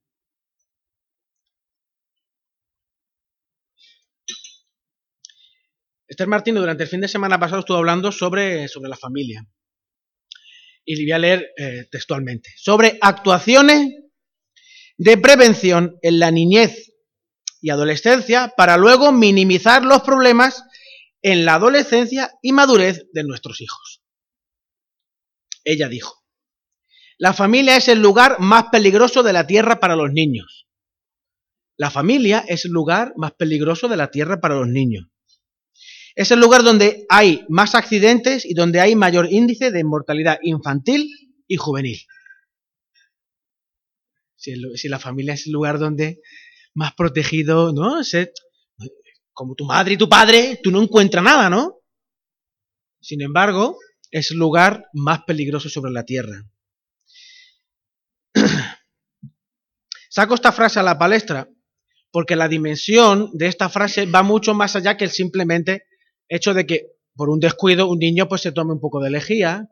Esther 6.06 6.28
Martínez 6.28 6.60
durante 6.60 6.84
el 6.84 6.88
fin 6.88 7.00
de 7.00 7.08
semana 7.08 7.40
pasado 7.40 7.60
estuvo 7.60 7.78
hablando 7.78 8.12
sobre, 8.12 8.68
sobre 8.68 8.88
la 8.88 8.96
familia. 8.96 9.44
Y 10.84 10.94
le 10.94 11.04
voy 11.04 11.12
a 11.12 11.18
leer 11.18 11.50
eh, 11.56 11.88
textualmente. 11.90 12.50
Sobre 12.56 12.96
actuaciones 13.00 13.88
de 14.96 15.18
prevención 15.18 15.98
en 16.02 16.20
la 16.20 16.30
niñez 16.30 16.93
y 17.64 17.70
adolescencia 17.70 18.52
para 18.58 18.76
luego 18.76 19.10
minimizar 19.10 19.86
los 19.86 20.02
problemas 20.02 20.64
en 21.22 21.46
la 21.46 21.54
adolescencia 21.54 22.30
y 22.42 22.52
madurez 22.52 23.06
de 23.14 23.24
nuestros 23.24 23.62
hijos. 23.62 24.02
Ella 25.64 25.88
dijo, 25.88 26.22
la 27.16 27.32
familia 27.32 27.78
es 27.78 27.88
el 27.88 28.02
lugar 28.02 28.38
más 28.38 28.64
peligroso 28.70 29.22
de 29.22 29.32
la 29.32 29.46
tierra 29.46 29.80
para 29.80 29.96
los 29.96 30.12
niños. 30.12 30.68
La 31.78 31.90
familia 31.90 32.44
es 32.46 32.66
el 32.66 32.72
lugar 32.72 33.14
más 33.16 33.32
peligroso 33.32 33.88
de 33.88 33.96
la 33.96 34.10
tierra 34.10 34.42
para 34.42 34.56
los 34.56 34.68
niños. 34.68 35.06
Es 36.16 36.32
el 36.32 36.40
lugar 36.40 36.64
donde 36.64 37.06
hay 37.08 37.46
más 37.48 37.74
accidentes 37.74 38.44
y 38.44 38.52
donde 38.52 38.80
hay 38.80 38.94
mayor 38.94 39.32
índice 39.32 39.70
de 39.70 39.84
mortalidad 39.84 40.38
infantil 40.42 41.08
y 41.48 41.56
juvenil. 41.56 41.98
Si, 44.36 44.88
la 44.90 44.98
familia 44.98 45.32
es 45.32 45.46
el 45.46 45.52
lugar 45.54 45.78
donde 45.78 46.20
más 46.74 46.92
protegido, 46.94 47.72
¿no? 47.72 48.00
como 49.32 49.54
tu 49.54 49.64
madre 49.64 49.94
y 49.94 49.96
tu 49.96 50.08
padre, 50.08 50.60
tú 50.62 50.70
no 50.70 50.80
encuentras 50.80 51.24
nada, 51.24 51.50
¿no? 51.50 51.80
Sin 53.00 53.20
embargo, 53.20 53.76
es 54.10 54.30
el 54.30 54.38
lugar 54.38 54.86
más 54.92 55.24
peligroso 55.24 55.68
sobre 55.68 55.90
la 55.90 56.04
tierra. 56.04 56.44
Saco 60.08 60.34
esta 60.34 60.52
frase 60.52 60.78
a 60.78 60.84
la 60.84 60.96
palestra 60.96 61.48
porque 62.12 62.36
la 62.36 62.46
dimensión 62.46 63.30
de 63.32 63.48
esta 63.48 63.68
frase 63.68 64.06
va 64.06 64.22
mucho 64.22 64.54
más 64.54 64.76
allá 64.76 64.96
que 64.96 65.02
el 65.02 65.10
simplemente 65.10 65.86
hecho 66.28 66.54
de 66.54 66.64
que 66.64 66.92
por 67.16 67.28
un 67.28 67.40
descuido 67.40 67.88
un 67.88 67.98
niño 67.98 68.28
pues 68.28 68.42
se 68.42 68.52
tome 68.52 68.72
un 68.72 68.80
poco 68.80 69.00
de 69.00 69.10
lejía, 69.10 69.68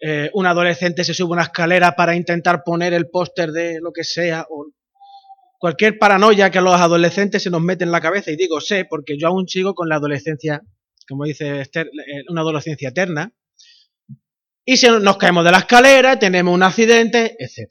eh, 0.00 0.30
un 0.32 0.46
adolescente 0.46 1.02
se 1.02 1.14
sube 1.14 1.32
una 1.32 1.42
escalera 1.42 1.96
para 1.96 2.14
intentar 2.14 2.62
poner 2.64 2.94
el 2.94 3.10
póster 3.10 3.50
de 3.50 3.80
lo 3.80 3.92
que 3.92 4.04
sea, 4.04 4.46
o 4.48 4.68
cualquier 5.60 5.98
paranoia 5.98 6.50
que 6.50 6.58
a 6.58 6.62
los 6.62 6.74
adolescentes 6.74 7.42
se 7.42 7.50
nos 7.50 7.60
mete 7.60 7.84
en 7.84 7.92
la 7.92 8.00
cabeza, 8.00 8.30
y 8.30 8.36
digo 8.36 8.62
sé, 8.62 8.86
porque 8.86 9.18
yo 9.18 9.28
aún 9.28 9.46
sigo 9.46 9.74
con 9.74 9.90
la 9.90 9.96
adolescencia, 9.96 10.62
como 11.06 11.24
dice 11.24 11.60
Esther, 11.60 11.86
eh, 11.88 12.24
una 12.30 12.40
adolescencia 12.40 12.88
eterna, 12.88 13.30
y 14.64 14.78
si 14.78 14.88
nos 14.88 15.18
caemos 15.18 15.44
de 15.44 15.50
la 15.50 15.58
escalera, 15.58 16.18
tenemos 16.18 16.54
un 16.54 16.62
accidente, 16.62 17.36
etc. 17.38 17.68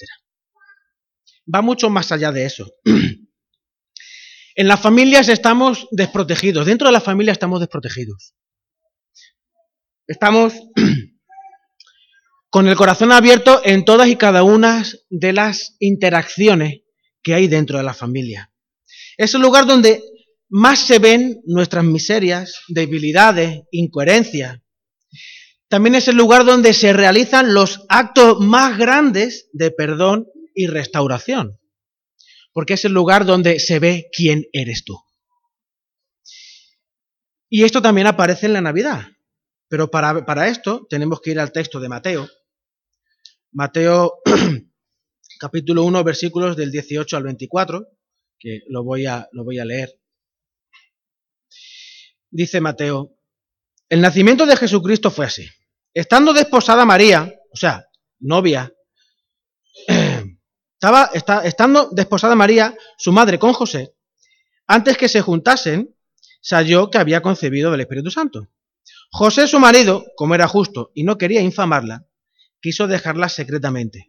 Va 1.53 1.63
mucho 1.63 1.89
más 1.89 2.11
allá 2.11 2.31
de 2.31 2.45
eso. 2.45 2.71
En 4.55 4.67
las 4.67 4.81
familias 4.81 5.29
estamos 5.29 5.87
desprotegidos, 5.91 6.65
dentro 6.65 6.89
de 6.89 6.91
la 6.91 6.99
familia 6.99 7.31
estamos 7.31 7.61
desprotegidos. 7.61 8.35
Estamos 10.05 10.53
con 12.49 12.67
el 12.67 12.75
corazón 12.75 13.13
abierto 13.13 13.61
en 13.63 13.85
todas 13.85 14.09
y 14.09 14.17
cada 14.17 14.43
una 14.43 14.83
de 15.09 15.31
las 15.31 15.77
interacciones 15.79 16.81
que 17.29 17.35
hay 17.35 17.47
dentro 17.47 17.77
de 17.77 17.83
la 17.83 17.93
familia. 17.93 18.51
Es 19.17 19.33
el 19.33 19.41
lugar 19.41 19.65
donde 19.65 20.01
más 20.49 20.79
se 20.79 20.99
ven 20.99 21.41
nuestras 21.45 21.83
miserias, 21.83 22.61
debilidades, 22.67 23.61
incoherencias. 23.71 24.59
También 25.67 25.95
es 25.95 26.07
el 26.07 26.17
lugar 26.17 26.45
donde 26.45 26.73
se 26.73 26.93
realizan 26.93 27.53
los 27.53 27.85
actos 27.89 28.39
más 28.39 28.77
grandes 28.77 29.49
de 29.53 29.71
perdón 29.71 30.27
y 30.55 30.67
restauración 30.67 31.59
porque 32.53 32.73
es 32.73 32.85
el 32.85 32.91
lugar 32.91 33.25
donde 33.25 33.59
se 33.59 33.79
ve 33.79 34.09
quién 34.11 34.45
eres 34.51 34.83
tú. 34.83 34.99
Y 37.49 37.63
esto 37.63 37.81
también 37.81 38.07
aparece 38.07 38.47
en 38.47 38.53
la 38.53 38.61
Navidad. 38.61 39.07
Pero 39.67 39.89
para, 39.89 40.25
para 40.25 40.47
esto 40.47 40.85
tenemos 40.89 41.21
que 41.21 41.31
ir 41.31 41.39
al 41.39 41.51
texto 41.51 41.79
de 41.79 41.89
Mateo. 41.89 42.27
Mateo 43.51 44.19
capítulo 45.39 45.83
1, 45.83 46.03
versículos 46.03 46.55
del 46.55 46.71
18 46.71 47.17
al 47.17 47.23
24, 47.23 47.87
que 48.37 48.61
lo 48.67 48.83
voy 48.83 49.05
a, 49.05 49.27
lo 49.31 49.43
voy 49.43 49.57
a 49.57 49.65
leer. 49.65 49.99
Dice 52.29 52.61
Mateo, 52.61 53.15
el 53.87 54.01
nacimiento 54.01 54.45
de 54.45 54.57
Jesucristo 54.57 55.09
fue 55.09 55.25
así. 55.25 55.47
Estando 55.93 56.33
desposada 56.33 56.85
María, 56.85 57.33
o 57.51 57.55
sea, 57.55 57.87
novia, 58.19 58.71
Estaba, 60.81 61.09
estando 61.43 61.89
desposada 61.91 62.35
María, 62.35 62.73
su 62.97 63.11
madre, 63.11 63.37
con 63.37 63.51
José, 63.51 63.95
antes 64.65 64.97
que 64.97 65.09
se 65.09 65.19
juntasen, 65.19 65.93
se 66.39 66.55
halló 66.55 66.89
que 66.89 66.97
había 66.97 67.21
concebido 67.21 67.69
del 67.69 67.81
Espíritu 67.81 68.11
Santo. 68.11 68.47
José, 69.11 69.47
su 69.47 69.59
marido, 69.59 70.05
como 70.15 70.35
era 70.35 70.47
justo 70.47 70.91
y 70.95 71.03
no 71.03 71.17
quería 71.17 71.41
infamarla, 71.41 72.07
quiso 72.61 72.87
dejarla 72.87 73.27
secretamente. 73.27 74.08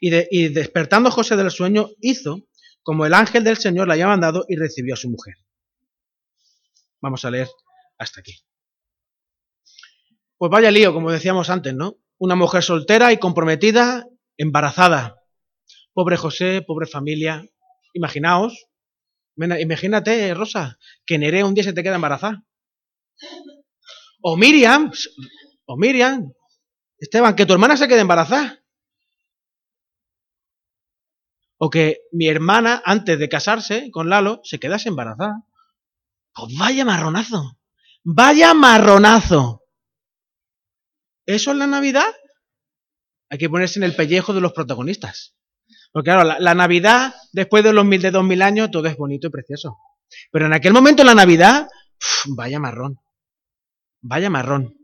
Y, 0.00 0.48
despertando 0.48 1.10
José 1.10 1.36
del 1.36 1.50
sueño, 1.50 1.88
hizo 2.00 2.42
como 2.82 3.04
el 3.04 3.14
ángel 3.14 3.44
del 3.44 3.56
Señor 3.56 3.88
le 3.88 3.94
había 3.94 4.06
mandado 4.06 4.44
y 4.48 4.56
recibió 4.56 4.94
a 4.94 4.96
su 4.96 5.10
mujer. 5.10 5.34
Vamos 7.00 7.24
a 7.24 7.30
leer 7.30 7.48
hasta 7.98 8.20
aquí. 8.20 8.34
Pues 10.36 10.50
vaya 10.50 10.70
lío, 10.70 10.94
como 10.94 11.10
decíamos 11.10 11.50
antes, 11.50 11.74
¿no? 11.74 11.96
Una 12.16 12.36
mujer 12.36 12.62
soltera 12.62 13.12
y 13.12 13.18
comprometida, 13.18 14.06
embarazada. 14.36 15.16
Pobre 15.92 16.16
José, 16.16 16.62
pobre 16.66 16.86
familia. 16.86 17.44
Imaginaos, 17.92 18.68
imagínate, 19.36 20.32
Rosa, 20.34 20.78
que 21.04 21.18
Nerea 21.18 21.44
un 21.44 21.54
día 21.54 21.64
se 21.64 21.72
te 21.72 21.82
queda 21.82 21.96
embarazada. 21.96 22.44
O 24.22 24.36
Miriam, 24.36 24.92
o 25.66 25.76
Miriam, 25.76 26.32
Esteban, 26.98 27.34
que 27.34 27.46
tu 27.46 27.52
hermana 27.52 27.76
se 27.76 27.88
quede 27.88 28.00
embarazada. 28.00 28.62
O 31.58 31.70
que 31.70 32.02
mi 32.12 32.28
hermana, 32.28 32.80
antes 32.84 33.18
de 33.18 33.28
casarse 33.28 33.90
con 33.90 34.08
Lalo, 34.08 34.40
se 34.44 34.60
quedase 34.60 34.88
embarazada. 34.88 35.42
Pues 36.32 36.56
vaya 36.56 36.84
marronazo. 36.84 37.58
Vaya 38.04 38.54
marronazo. 38.54 39.64
¿Eso 41.26 41.50
es 41.50 41.56
la 41.56 41.66
Navidad? 41.66 42.06
Hay 43.28 43.38
que 43.38 43.50
ponerse 43.50 43.80
en 43.80 43.82
el 43.82 43.96
pellejo 43.96 44.32
de 44.32 44.40
los 44.40 44.52
protagonistas. 44.52 45.36
Porque 45.92 46.10
claro, 46.10 46.36
la, 46.38 46.54
Navidad, 46.54 47.14
después 47.32 47.64
de 47.64 47.72
los 47.72 47.84
mil 47.84 48.00
de 48.00 48.10
dos 48.10 48.24
mil 48.24 48.40
años, 48.40 48.70
todo 48.70 48.86
es 48.86 48.96
bonito 48.96 49.26
y 49.26 49.30
precioso. 49.30 49.76
Pero 50.30 50.46
en 50.46 50.52
aquel 50.52 50.72
momento 50.72 51.02
la 51.02 51.14
Navidad, 51.14 51.68
vaya 52.28 52.60
marrón. 52.60 53.00
Vaya 54.00 54.30
marrón. 54.30 54.74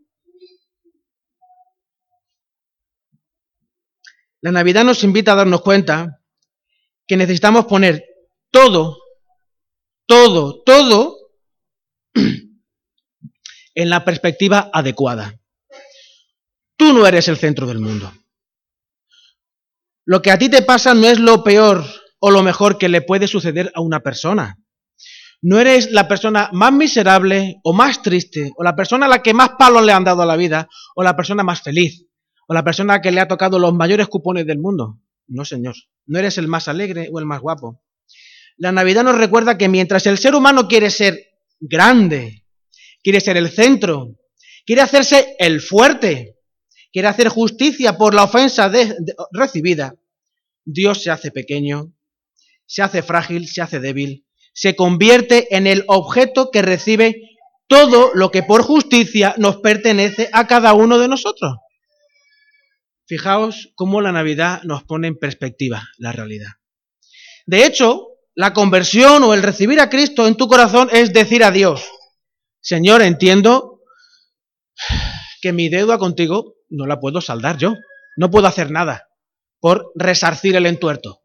La 4.41 4.51
Navidad 4.51 4.85
nos 4.85 5.05
invita 5.05 5.33
a 5.33 5.37
darnos 5.37 5.63
cuenta 5.63 6.24
que 7.07 7.17
necesitamos 7.17 7.67
poner 7.67 8.05
todo, 8.51 8.99
todo, 10.07 10.63
todo 10.63 11.19
en 12.15 13.91
la 13.91 14.05
perspectiva 14.05 14.71
adecuada. 14.73 15.39
Tú 16.77 16.93
no 16.93 17.07
eres 17.07 17.29
el 17.29 17.37
centro 17.37 17.67
del 17.67 17.81
mundo. 17.81 18.13
Lo 20.07 20.21
que 20.21 20.31
a 20.31 20.39
ti 20.39 20.49
te 20.49 20.63
pasa 20.63 20.95
no 20.95 21.07
es 21.07 21.19
lo 21.19 21.43
peor 21.43 21.85
o 22.19 22.31
lo 22.31 22.43
mejor 22.43 22.79
que 22.79 22.89
le 22.89 23.03
puede 23.03 23.29
suceder 23.29 23.71
a 23.75 23.81
una 23.81 24.01
persona. 24.01 24.59
No 25.43 25.59
eres 25.59 25.91
la 25.91 26.09
persona 26.09 26.49
más 26.53 26.73
miserable 26.73 27.61
o 27.65 27.75
más 27.75 28.01
triste, 28.01 28.51
o 28.57 28.65
la 28.65 28.75
persona 28.75 29.07
a 29.07 29.09
la 29.11 29.23
que 29.23 29.35
más 29.35 29.51
palos 29.59 29.85
le 29.85 29.93
han 29.93 30.05
dado 30.05 30.23
a 30.23 30.27
la 30.27 30.37
vida, 30.37 30.69
o 30.95 31.03
la 31.03 31.17
persona 31.17 31.43
más 31.43 31.61
feliz, 31.61 32.07
o 32.49 32.55
la 32.55 32.65
persona 32.65 33.03
que 33.03 33.13
le 33.13 33.21
ha 33.21 33.29
tocado 33.29 33.59
los 33.59 33.75
mayores 33.75 34.09
cupones 34.09 34.47
del 34.47 34.59
mundo. 34.59 35.01
No, 35.27 35.45
señor. 35.45 35.75
No 36.07 36.19
eres 36.19 36.39
el 36.39 36.49
más 36.49 36.69
alegre 36.69 37.09
o 37.13 37.19
el 37.19 37.27
más 37.27 37.41
guapo. 37.41 37.83
La 38.57 38.73
Navidad 38.73 39.05
nos 39.05 39.19
recuerda 39.19 39.59
que 39.59 39.69
mientras 39.69 40.07
el 40.07 40.19
ser 40.19 40.35
humano 40.35 40.69
quiere 40.69 40.91
ser 40.91 41.19
grande, 41.61 42.45
quiere 43.03 43.21
ser 43.21 43.37
el 43.37 43.51
centro, 43.51 44.17
quiere 44.65 44.83
hacerse 44.83 45.35
el 45.39 45.61
fuerte, 45.61 46.39
quiere 46.93 47.09
hacer 47.09 47.29
justicia 47.29 47.97
por 47.97 48.15
la 48.15 48.25
ofensa 48.25 48.71
recibida, 49.33 49.95
Dios 50.65 51.03
se 51.03 51.11
hace 51.11 51.31
pequeño, 51.31 51.93
se 52.67 52.83
hace 52.83 53.03
frágil, 53.03 53.49
se 53.49 53.61
hace 53.61 53.81
débil, 53.81 54.27
se 54.53 54.77
convierte 54.77 55.55
en 55.57 55.67
el 55.67 55.85
objeto 55.89 56.51
que 56.51 56.63
recibe 56.63 57.21
todo 57.67 58.13
lo 58.15 58.31
que 58.31 58.43
por 58.43 58.63
justicia 58.63 59.35
nos 59.39 59.57
pertenece 59.57 60.31
a 60.33 60.47
cada 60.47 60.75
uno 60.75 60.99
de 60.99 61.09
nosotros. 61.09 61.57
Fijaos 63.07 63.73
cómo 63.75 64.01
la 64.01 64.13
Navidad 64.13 64.63
nos 64.63 64.85
pone 64.85 65.09
en 65.09 65.19
perspectiva 65.19 65.89
la 65.99 66.13
realidad. 66.13 66.53
De 67.47 67.67
hecho, 67.67 68.09
la 68.35 68.53
conversión 68.53 69.23
o 69.23 69.35
el 69.35 69.43
recibir 69.43 69.81
a 69.81 69.91
Cristo 69.91 70.27
en 70.27 70.37
tu 70.37 70.49
corazón 70.49 70.89
es 70.93 71.13
decir 71.13 71.45
a 71.45 71.51
Dios, 71.51 71.87
Señor, 72.61 73.03
entiendo 73.03 73.81
que 75.43 75.53
mi 75.53 75.69
deuda 75.69 75.99
contigo 75.99 76.55
no 76.71 76.87
la 76.87 76.99
puedo 76.99 77.21
saldar 77.21 77.59
yo, 77.59 77.75
no 78.17 78.31
puedo 78.31 78.47
hacer 78.47 78.71
nada 78.71 79.09
por 79.61 79.93
resarcir 79.95 80.57
el 80.57 80.67
entuerto. 80.67 81.21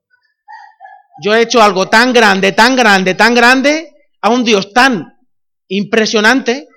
Yo 1.24 1.33
he 1.33 1.41
hecho 1.41 1.62
algo 1.62 1.89
tan 1.89 2.13
grande, 2.13 2.51
tan 2.51 2.75
grande, 2.75 3.15
tan 3.15 3.33
grande 3.33 3.93
a 4.21 4.29
un 4.29 4.43
Dios 4.43 4.74
tan 4.74 5.17
impresionante 5.67 6.67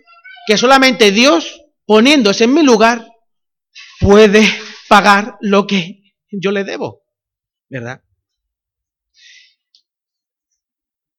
que 0.46 0.56
solamente 0.56 1.10
Dios, 1.10 1.60
poniéndose 1.86 2.44
en 2.44 2.54
mi 2.54 2.62
lugar, 2.62 3.06
puede 4.00 4.44
pagar 4.92 5.38
lo 5.40 5.66
que 5.66 6.02
yo 6.30 6.52
le 6.52 6.64
debo. 6.64 7.02
¿Verdad? 7.70 8.02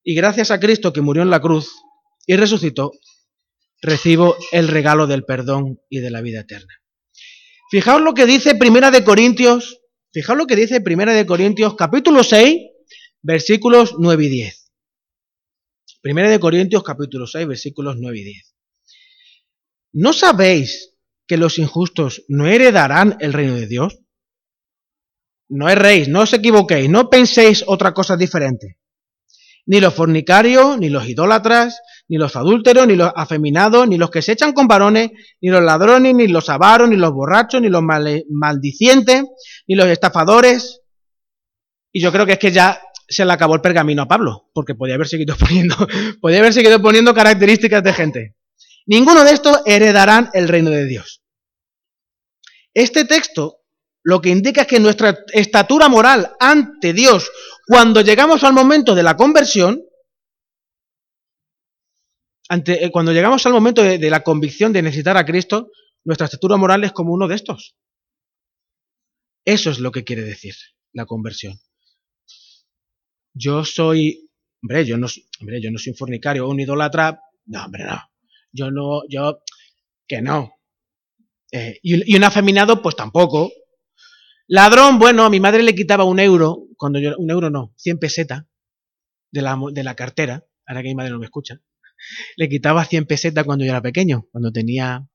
Y 0.03 0.13
gracias 0.13 0.51
a 0.51 0.59
Cristo 0.59 0.93
que 0.93 1.01
murió 1.01 1.23
en 1.23 1.31
la 1.31 1.41
cruz 1.41 1.73
y 2.27 2.35
resucitó, 2.35 2.91
recibo 3.81 4.35
el 4.51 4.67
regalo 4.67 5.07
del 5.07 5.25
perdón 5.25 5.79
y 5.89 6.01
de 6.01 6.11
la 6.11 6.21
vida 6.21 6.41
eterna. 6.41 6.71
Fijaos 7.71 7.99
lo 8.03 8.13
que 8.13 8.27
dice 8.27 8.53
Primera 8.53 8.91
de 8.91 9.03
Corintios, 9.03 9.81
fijaos 10.11 10.37
lo 10.37 10.45
que 10.45 10.55
dice 10.55 10.79
Primera 10.79 11.13
de 11.13 11.25
Corintios 11.25 11.73
capítulo 11.75 12.23
6, 12.23 12.55
versículos 13.23 13.95
9 13.97 14.23
y 14.23 14.29
10. 14.29 14.71
Primera 15.99 16.29
de 16.29 16.39
Corintios 16.39 16.83
capítulo 16.83 17.25
6, 17.25 17.47
versículos 17.47 17.95
9 17.97 18.19
y 18.19 18.23
10. 18.23 18.55
¿No 19.93 20.13
sabéis 20.13 20.92
que 21.33 21.37
los 21.37 21.57
injustos 21.57 22.25
no 22.27 22.45
heredarán 22.45 23.17
el 23.19 23.33
reino 23.33 23.55
de 23.55 23.65
Dios? 23.65 23.97
No 25.49 25.67
erréis, 25.67 26.07
no 26.07 26.21
os 26.21 26.33
equivoquéis, 26.33 26.87
no 26.91 27.09
penséis 27.09 27.63
otra 27.65 27.91
cosa 27.91 28.15
diferente. 28.15 28.77
Ni 29.65 29.79
los 29.79 29.95
fornicarios, 29.95 30.77
ni 30.77 30.89
los 30.89 31.09
idólatras, 31.09 31.81
ni 32.07 32.17
los 32.17 32.35
adúlteros, 32.35 32.85
ni 32.85 32.95
los 32.95 33.11
afeminados, 33.15 33.87
ni 33.87 33.97
los 33.97 34.11
que 34.11 34.21
se 34.21 34.33
echan 34.33 34.53
con 34.53 34.67
varones, 34.67 35.09
ni 35.41 35.49
los 35.49 35.63
ladrones, 35.63 36.13
ni 36.13 36.27
los 36.27 36.49
avaros, 36.49 36.87
ni 36.87 36.97
los 36.97 37.11
borrachos, 37.11 37.59
ni 37.59 37.69
los 37.69 37.81
maldicientes, 37.81 39.23
ni 39.65 39.73
los 39.73 39.87
estafadores. 39.87 40.81
Y 41.91 41.99
yo 41.99 42.11
creo 42.11 42.27
que 42.27 42.33
es 42.33 42.39
que 42.39 42.51
ya 42.51 42.79
se 43.07 43.25
le 43.25 43.33
acabó 43.33 43.55
el 43.55 43.61
pergamino 43.61 44.03
a 44.03 44.07
Pablo, 44.07 44.51
porque 44.53 44.75
podía 44.75 44.93
haber 44.93 45.07
seguido 45.07 45.35
poniendo, 45.39 45.75
podía 46.21 46.41
haber 46.41 46.53
seguido 46.53 46.79
poniendo 46.79 47.11
características 47.15 47.81
de 47.81 47.93
gente. 47.93 48.35
Ninguno 48.85 49.23
de 49.23 49.31
estos 49.31 49.61
heredarán 49.65 50.29
el 50.33 50.47
reino 50.47 50.69
de 50.69 50.85
Dios. 50.85 51.22
Este 52.73 53.05
texto 53.05 53.59
lo 54.03 54.19
que 54.21 54.29
indica 54.29 54.61
es 54.61 54.67
que 54.67 54.79
nuestra 54.79 55.17
estatura 55.33 55.87
moral 55.87 56.35
ante 56.39 56.93
Dios 56.93 57.31
cuando 57.65 58.01
llegamos 58.01 58.43
al 58.43 58.53
momento 58.53 58.93
de 58.93 59.03
la 59.03 59.15
conversión, 59.15 59.81
ante, 62.49 62.83
eh, 62.83 62.91
cuando 62.91 63.13
llegamos 63.13 63.45
al 63.45 63.53
momento 63.53 63.81
de, 63.81 64.09
la 64.09 64.21
convicción 64.21 64.73
de 64.73 64.81
necesitar 64.81 65.15
a 65.15 65.25
Cristo, 65.25 65.71
nuestra 66.03 66.25
estatura 66.25 66.57
moral 66.57 66.83
es 66.83 66.91
como 66.91 67.13
uno 67.13 67.27
de 67.27 67.35
estos. 67.35 67.75
Eso 69.45 69.69
es 69.69 69.79
lo 69.79 69.91
que 69.91 70.03
quiere 70.03 70.23
decir 70.23 70.55
la 70.91 71.05
conversión. 71.05 71.59
Yo 73.33 73.63
soy, 73.63 74.29
hombre, 74.61 74.85
yo 74.85 74.97
no, 74.97 75.07
hombre, 75.39 75.61
yo 75.61 75.71
no 75.71 75.79
soy 75.79 75.91
un 75.91 75.97
fornicario 75.97 76.45
o 76.45 76.49
un 76.49 76.59
idólatra. 76.59 77.19
No, 77.45 77.65
hombre, 77.65 77.85
no. 77.85 77.99
Yo 78.51 78.71
no, 78.71 79.01
yo, 79.09 79.41
que 80.07 80.21
no. 80.21 80.52
Eh, 81.55 81.79
y, 81.83 82.15
un 82.15 82.23
afeminado, 82.23 82.81
pues 82.81 82.95
tampoco. 82.95 83.51
Ladrón, 84.47 84.97
bueno, 84.97 85.23
a 85.23 85.29
mi 85.29 85.39
madre 85.39 85.61
le 85.61 85.75
quitaba 85.75 86.03
un 86.03 86.19
euro, 86.19 86.65
cuando 86.77 86.99
yo, 86.99 87.15
un 87.17 87.29
euro 87.29 87.51
no, 87.51 87.75
100 87.77 87.99
pesetas 87.99 88.45
de 89.31 89.41
la, 89.43 89.59
de 89.71 89.83
la 89.83 89.95
cartera, 89.95 90.43
ahora 90.65 90.81
que 90.81 90.87
mi 90.89 90.95
madre 90.95 91.11
no 91.11 91.19
me 91.19 91.25
escucha, 91.25 91.61
le 92.37 92.49
quitaba 92.49 92.83
100 92.83 93.05
pesetas 93.05 93.45
cuando 93.45 93.65
yo 93.65 93.71
era 93.71 93.83
pequeño, 93.83 94.27
cuando 94.31 94.51
tenía 94.51 95.07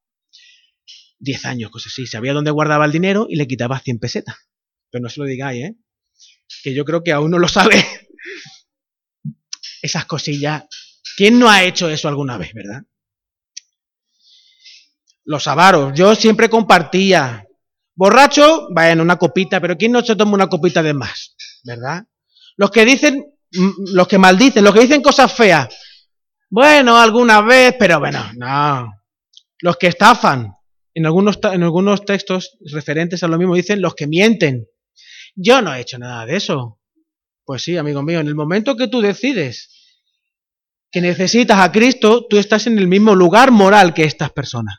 10 1.18 1.44
años, 1.44 1.70
cosas 1.72 1.92
así. 1.92 2.06
Sabía 2.06 2.32
dónde 2.32 2.52
guardaba 2.52 2.84
el 2.84 2.92
dinero 2.92 3.26
y 3.28 3.34
le 3.34 3.48
quitaba 3.48 3.80
100 3.80 3.98
pesetas. 3.98 4.36
Pero 4.90 5.02
no 5.02 5.08
se 5.08 5.20
lo 5.20 5.26
digáis, 5.26 5.64
¿eh? 5.64 5.76
Que 6.62 6.72
yo 6.72 6.84
creo 6.84 7.02
que 7.02 7.10
aún 7.10 7.32
no 7.32 7.40
lo 7.40 7.48
sabe. 7.48 7.84
Esas 9.82 10.04
cosillas. 10.04 10.66
¿Quién 11.16 11.40
no 11.40 11.50
ha 11.50 11.64
hecho 11.64 11.88
eso 11.88 12.06
alguna 12.06 12.38
vez, 12.38 12.52
verdad? 12.54 12.84
Los 15.28 15.46
avaros. 15.46 15.92
Yo 15.94 16.14
siempre 16.14 16.48
compartía 16.48 17.44
Borracho, 17.98 18.68
vayan 18.72 19.00
una 19.00 19.16
copita, 19.16 19.60
pero 19.60 19.76
¿quién 19.76 19.90
no 19.90 20.02
se 20.02 20.14
toma 20.14 20.34
una 20.34 20.46
copita 20.46 20.84
de 20.84 20.94
más? 20.94 21.34
¿Verdad? 21.64 22.04
Los 22.56 22.70
que 22.70 22.84
dicen, 22.84 23.24
mm, 23.52 23.92
los 23.92 24.06
que 24.06 24.18
maldicen, 24.18 24.62
los 24.62 24.72
que 24.72 24.82
dicen 24.82 25.02
cosas 25.02 25.34
feas. 25.34 25.68
Bueno, 26.48 26.96
alguna 26.96 27.40
vez, 27.40 27.74
pero 27.76 27.98
bueno, 27.98 28.24
no. 28.36 28.94
Los 29.60 29.76
que 29.76 29.88
estafan, 29.88 30.54
en 30.94 31.06
algunos, 31.06 31.40
en 31.42 31.64
algunos 31.64 32.04
textos 32.04 32.56
referentes 32.72 33.24
a 33.24 33.28
lo 33.28 33.36
mismo 33.36 33.56
dicen 33.56 33.82
los 33.82 33.96
que 33.96 34.06
mienten. 34.06 34.68
Yo 35.34 35.60
no 35.60 35.74
he 35.74 35.80
hecho 35.80 35.98
nada 35.98 36.24
de 36.24 36.36
eso. 36.36 36.78
Pues 37.44 37.62
sí, 37.62 37.76
amigo 37.76 38.04
mío, 38.04 38.20
en 38.20 38.28
el 38.28 38.36
momento 38.36 38.76
que 38.76 38.86
tú 38.86 39.00
decides 39.00 39.74
que 40.92 41.00
necesitas 41.00 41.58
a 41.58 41.72
Cristo, 41.72 42.26
tú 42.30 42.38
estás 42.38 42.68
en 42.68 42.78
el 42.78 42.86
mismo 42.86 43.16
lugar 43.16 43.50
moral 43.50 43.92
que 43.92 44.04
estas 44.04 44.30
personas. 44.30 44.78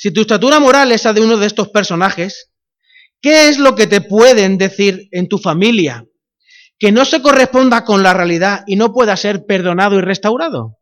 Si 0.00 0.10
tu 0.12 0.22
estatura 0.22 0.58
moral 0.60 0.92
es 0.92 1.04
la 1.04 1.12
de 1.12 1.20
uno 1.20 1.36
de 1.36 1.46
estos 1.46 1.68
personajes, 1.68 2.50
¿qué 3.20 3.50
es 3.50 3.58
lo 3.58 3.74
que 3.74 3.86
te 3.86 4.00
pueden 4.00 4.56
decir 4.56 5.08
en 5.10 5.28
tu 5.28 5.36
familia 5.36 6.06
que 6.78 6.90
no 6.90 7.04
se 7.04 7.20
corresponda 7.20 7.84
con 7.84 8.02
la 8.02 8.14
realidad 8.14 8.64
y 8.66 8.76
no 8.76 8.94
pueda 8.94 9.14
ser 9.18 9.44
perdonado 9.44 9.98
y 9.98 10.00
restaurado? 10.00 10.78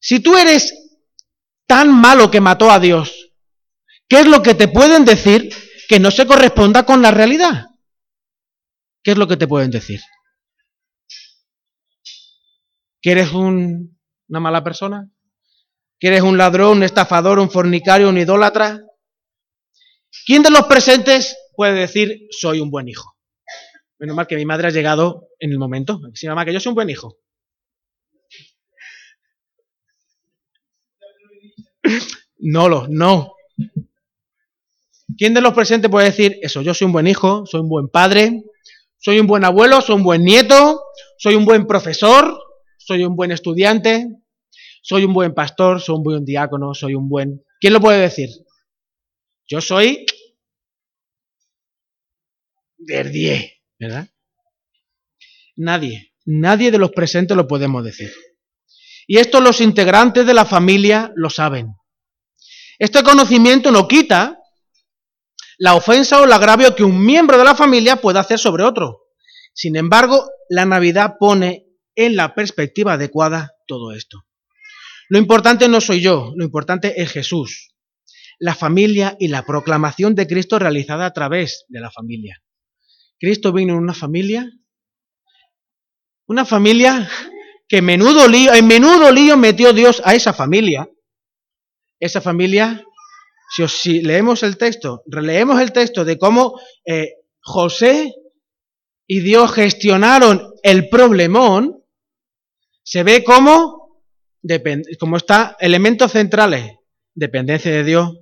Si 0.00 0.20
tú 0.20 0.38
eres 0.38 0.72
tan 1.66 1.92
malo 1.92 2.30
que 2.30 2.40
mató 2.40 2.70
a 2.70 2.80
Dios, 2.80 3.30
¿qué 4.08 4.20
es 4.20 4.26
lo 4.26 4.42
que 4.42 4.54
te 4.54 4.68
pueden 4.68 5.04
decir 5.04 5.54
que 5.86 6.00
no 6.00 6.10
se 6.10 6.26
corresponda 6.26 6.86
con 6.86 7.02
la 7.02 7.10
realidad? 7.10 7.66
¿Qué 9.02 9.10
es 9.10 9.18
lo 9.18 9.28
que 9.28 9.36
te 9.36 9.46
pueden 9.46 9.70
decir? 9.70 10.00
¿Que 13.02 13.10
eres 13.10 13.32
un, 13.32 14.00
una 14.28 14.40
mala 14.40 14.64
persona? 14.64 15.10
¿Que 15.98 16.08
eres 16.08 16.22
un 16.22 16.38
ladrón, 16.38 16.78
un 16.78 16.82
estafador, 16.84 17.38
un 17.38 17.50
fornicario, 17.50 18.08
un 18.08 18.18
idólatra? 18.18 18.80
¿Quién 20.26 20.42
de 20.42 20.50
los 20.50 20.66
presentes 20.66 21.36
puede 21.56 21.74
decir 21.74 22.28
soy 22.30 22.60
un 22.60 22.70
buen 22.70 22.88
hijo? 22.88 23.16
Menos 23.98 24.14
mal 24.14 24.26
que 24.26 24.36
mi 24.36 24.44
madre 24.44 24.68
ha 24.68 24.70
llegado 24.70 25.28
en 25.40 25.50
el 25.50 25.58
momento. 25.58 26.00
Sí, 26.14 26.28
mamá, 26.28 26.44
que 26.44 26.52
yo 26.52 26.60
soy 26.60 26.70
un 26.70 26.76
buen 26.76 26.90
hijo. 26.90 27.18
No, 32.38 32.68
lo, 32.68 32.86
no. 32.88 33.34
¿Quién 35.16 35.34
de 35.34 35.40
los 35.40 35.54
presentes 35.54 35.90
puede 35.90 36.06
decir 36.06 36.38
eso? 36.42 36.62
Yo 36.62 36.74
soy 36.74 36.86
un 36.86 36.92
buen 36.92 37.08
hijo, 37.08 37.44
soy 37.46 37.60
un 37.60 37.68
buen 37.68 37.88
padre, 37.88 38.44
soy 38.98 39.18
un 39.18 39.26
buen 39.26 39.44
abuelo, 39.44 39.80
soy 39.80 39.96
un 39.96 40.04
buen 40.04 40.22
nieto, 40.22 40.80
soy 41.16 41.34
un 41.34 41.44
buen 41.44 41.66
profesor, 41.66 42.38
soy 42.76 43.04
un 43.04 43.16
buen 43.16 43.32
estudiante, 43.32 44.06
soy 44.88 45.04
un 45.04 45.12
buen 45.12 45.34
pastor, 45.34 45.82
soy 45.82 45.96
un 45.96 46.02
buen 46.02 46.24
diácono, 46.24 46.72
soy 46.72 46.94
un 46.94 47.10
buen... 47.10 47.44
¿Quién 47.60 47.74
lo 47.74 47.80
puede 47.80 48.00
decir? 48.00 48.30
Yo 49.46 49.60
soy 49.60 50.06
Verdier, 52.78 53.52
¿verdad? 53.78 54.08
Nadie, 55.56 56.14
nadie 56.24 56.70
de 56.70 56.78
los 56.78 56.92
presentes 56.92 57.36
lo 57.36 57.46
podemos 57.46 57.84
decir. 57.84 58.10
Y 59.06 59.18
esto 59.18 59.42
los 59.42 59.60
integrantes 59.60 60.24
de 60.24 60.32
la 60.32 60.46
familia 60.46 61.12
lo 61.16 61.28
saben. 61.28 61.74
Este 62.78 63.02
conocimiento 63.02 63.70
no 63.70 63.86
quita 63.86 64.38
la 65.58 65.74
ofensa 65.74 66.18
o 66.18 66.24
el 66.24 66.32
agravio 66.32 66.74
que 66.74 66.84
un 66.84 67.04
miembro 67.04 67.36
de 67.36 67.44
la 67.44 67.54
familia 67.54 67.96
puede 67.96 68.20
hacer 68.20 68.38
sobre 68.38 68.64
otro. 68.64 69.02
Sin 69.52 69.76
embargo, 69.76 70.30
la 70.48 70.64
Navidad 70.64 71.16
pone 71.20 71.66
en 71.94 72.16
la 72.16 72.34
perspectiva 72.34 72.94
adecuada 72.94 73.52
todo 73.66 73.92
esto. 73.92 74.24
Lo 75.08 75.18
importante 75.18 75.68
no 75.68 75.80
soy 75.80 76.00
yo, 76.00 76.32
lo 76.36 76.44
importante 76.44 77.00
es 77.00 77.10
Jesús, 77.10 77.74
la 78.38 78.54
familia 78.54 79.16
y 79.18 79.28
la 79.28 79.44
proclamación 79.44 80.14
de 80.14 80.26
Cristo 80.26 80.58
realizada 80.58 81.06
a 81.06 81.12
través 81.12 81.64
de 81.68 81.80
la 81.80 81.90
familia. 81.90 82.42
Cristo 83.18 83.52
vino 83.52 83.74
en 83.74 83.80
una 83.80 83.94
familia, 83.94 84.50
una 86.26 86.44
familia 86.44 87.10
que 87.68 87.82
menudo 87.82 88.24
en 88.26 88.66
menudo 88.66 89.12
lío 89.12 89.36
metió 89.36 89.72
Dios 89.72 90.00
a 90.04 90.14
esa 90.14 90.32
familia. 90.32 90.88
Esa 92.00 92.20
familia, 92.20 92.84
si, 93.68 94.02
leemos 94.02 94.42
el 94.42 94.56
texto, 94.56 95.02
releemos 95.06 95.60
el 95.60 95.72
texto 95.72 96.04
de 96.04 96.16
cómo 96.16 96.58
eh, 96.86 97.14
José 97.40 98.14
y 99.06 99.20
Dios 99.20 99.52
gestionaron 99.52 100.54
el 100.62 100.88
problemón, 100.88 101.82
se 102.84 103.02
ve 103.02 103.24
como, 103.24 103.77
como 104.98 105.16
está 105.16 105.56
elementos 105.60 106.12
centrales, 106.12 106.74
dependencia 107.14 107.70
de 107.70 107.84
Dios, 107.84 108.18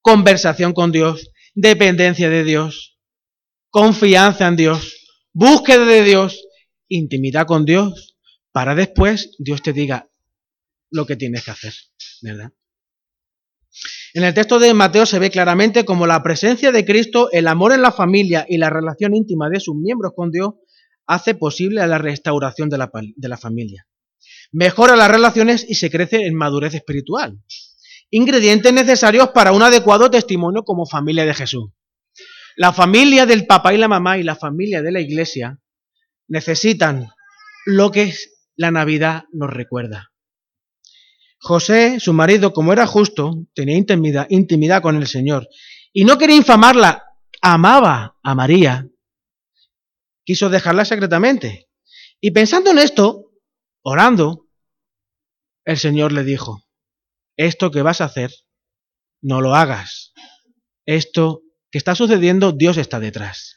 conversación 0.00 0.72
con 0.72 0.92
Dios, 0.92 1.30
dependencia 1.54 2.28
de 2.28 2.44
Dios, 2.44 2.98
confianza 3.70 4.48
en 4.48 4.56
Dios, 4.56 5.06
búsqueda 5.32 5.84
de 5.84 6.02
Dios, 6.02 6.44
intimidad 6.88 7.46
con 7.46 7.64
Dios, 7.64 8.16
para 8.52 8.74
después 8.74 9.36
Dios 9.38 9.62
te 9.62 9.72
diga 9.72 10.10
lo 10.90 11.06
que 11.06 11.16
tienes 11.16 11.44
que 11.44 11.50
hacer, 11.52 11.72
¿verdad? 12.22 12.52
En 14.14 14.24
el 14.24 14.34
texto 14.34 14.58
de 14.58 14.74
Mateo 14.74 15.06
se 15.06 15.20
ve 15.20 15.30
claramente 15.30 15.84
como 15.84 16.06
la 16.06 16.22
presencia 16.22 16.72
de 16.72 16.84
Cristo, 16.84 17.30
el 17.30 17.46
amor 17.46 17.72
en 17.72 17.82
la 17.82 17.92
familia 17.92 18.44
y 18.48 18.58
la 18.58 18.68
relación 18.68 19.14
íntima 19.14 19.48
de 19.48 19.60
sus 19.60 19.76
miembros 19.76 20.12
con 20.16 20.32
Dios 20.32 20.54
hace 21.06 21.34
posible 21.34 21.86
la 21.86 21.98
restauración 21.98 22.68
de 22.68 22.78
la, 22.78 22.90
de 22.92 23.28
la 23.28 23.36
familia. 23.36 23.86
Mejora 24.52 24.96
las 24.96 25.10
relaciones 25.10 25.64
y 25.68 25.74
se 25.74 25.90
crece 25.90 26.26
en 26.26 26.34
madurez 26.34 26.74
espiritual. 26.74 27.38
Ingredientes 28.10 28.72
necesarios 28.72 29.28
para 29.30 29.52
un 29.52 29.62
adecuado 29.62 30.10
testimonio 30.10 30.64
como 30.64 30.86
familia 30.86 31.24
de 31.24 31.34
Jesús. 31.34 31.70
La 32.56 32.72
familia 32.72 33.26
del 33.26 33.46
papá 33.46 33.72
y 33.72 33.78
la 33.78 33.88
mamá 33.88 34.18
y 34.18 34.22
la 34.22 34.36
familia 34.36 34.82
de 34.82 34.92
la 34.92 35.00
iglesia 35.00 35.60
necesitan 36.28 37.08
lo 37.66 37.90
que 37.90 38.12
la 38.56 38.70
Navidad 38.70 39.24
nos 39.32 39.50
recuerda. 39.50 40.12
José, 41.38 42.00
su 42.00 42.12
marido, 42.12 42.52
como 42.52 42.72
era 42.72 42.86
justo, 42.86 43.46
tenía 43.54 43.76
intimidad, 43.76 44.26
intimidad 44.28 44.82
con 44.82 44.96
el 44.96 45.06
Señor 45.06 45.48
y 45.92 46.04
no 46.04 46.18
quería 46.18 46.36
infamarla, 46.36 47.04
amaba 47.40 48.16
a 48.22 48.34
María, 48.34 48.86
quiso 50.24 50.50
dejarla 50.50 50.84
secretamente. 50.84 51.68
Y 52.20 52.32
pensando 52.32 52.70
en 52.70 52.78
esto, 52.78 53.29
orando, 53.82 54.48
el 55.64 55.78
Señor 55.78 56.12
le 56.12 56.24
dijo, 56.24 56.64
esto 57.36 57.70
que 57.70 57.82
vas 57.82 58.00
a 58.00 58.06
hacer, 58.06 58.30
no 59.22 59.40
lo 59.40 59.54
hagas. 59.54 60.12
Esto 60.86 61.42
que 61.70 61.78
está 61.78 61.94
sucediendo, 61.94 62.52
Dios 62.52 62.76
está 62.76 63.00
detrás. 63.00 63.56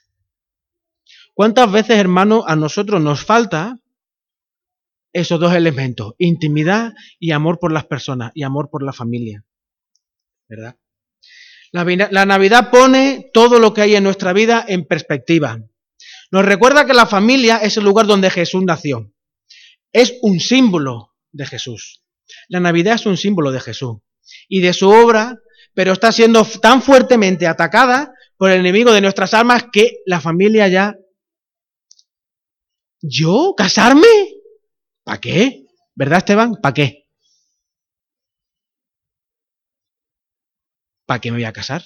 ¿Cuántas 1.33 1.71
veces, 1.71 1.97
hermano, 1.97 2.43
a 2.47 2.55
nosotros 2.55 3.01
nos 3.01 3.25
falta 3.25 3.79
esos 5.13 5.39
dos 5.39 5.53
elementos, 5.53 6.13
intimidad 6.17 6.93
y 7.19 7.31
amor 7.31 7.59
por 7.59 7.71
las 7.71 7.85
personas 7.85 8.31
y 8.35 8.43
amor 8.43 8.69
por 8.69 8.83
la 8.83 8.93
familia? 8.93 9.43
¿Verdad? 10.47 10.77
La, 11.71 11.83
la, 12.11 12.25
Navidad 12.25 12.69
pone 12.69 13.31
todo 13.33 13.57
lo 13.57 13.73
que 13.73 13.81
hay 13.81 13.95
en 13.95 14.03
nuestra 14.03 14.31
vida 14.31 14.63
en 14.67 14.85
perspectiva. 14.85 15.59
Nos 16.31 16.45
recuerda 16.45 16.85
que 16.85 16.93
la 16.93 17.07
familia 17.07 17.57
es 17.57 17.77
el 17.77 17.83
lugar 17.83 18.05
donde 18.05 18.29
Jesús 18.29 18.63
nació. 18.63 19.11
Es 19.93 20.17
un 20.21 20.39
símbolo 20.39 21.15
de 21.31 21.45
Jesús. 21.45 22.03
La 22.49 22.59
Navidad 22.59 22.95
es 22.95 23.05
un 23.05 23.15
símbolo 23.15 23.51
de 23.51 23.61
Jesús 23.61 23.97
y 24.49 24.59
de 24.61 24.73
su 24.73 24.89
obra, 24.89 25.39
pero 25.73 25.93
está 25.93 26.11
siendo 26.11 26.43
tan 26.43 26.81
fuertemente 26.81 27.47
atacada 27.47 28.13
por 28.37 28.51
el 28.51 28.59
enemigo 28.59 28.91
de 28.91 29.01
nuestras 29.01 29.33
almas 29.33 29.65
que 29.71 29.99
la 30.05 30.19
familia 30.19 30.67
ya 30.67 30.95
¿Yo? 33.05 33.53
¿Casarme? 33.57 34.07
¿Para 35.03 35.19
qué? 35.19 35.65
¿Verdad, 35.93 36.19
Esteban? 36.19 36.55
¿Para 36.61 36.73
qué? 36.73 37.09
¿Para 41.05 41.19
qué 41.19 41.29
me 41.31 41.37
voy 41.37 41.43
a 41.43 41.51
casar? 41.51 41.83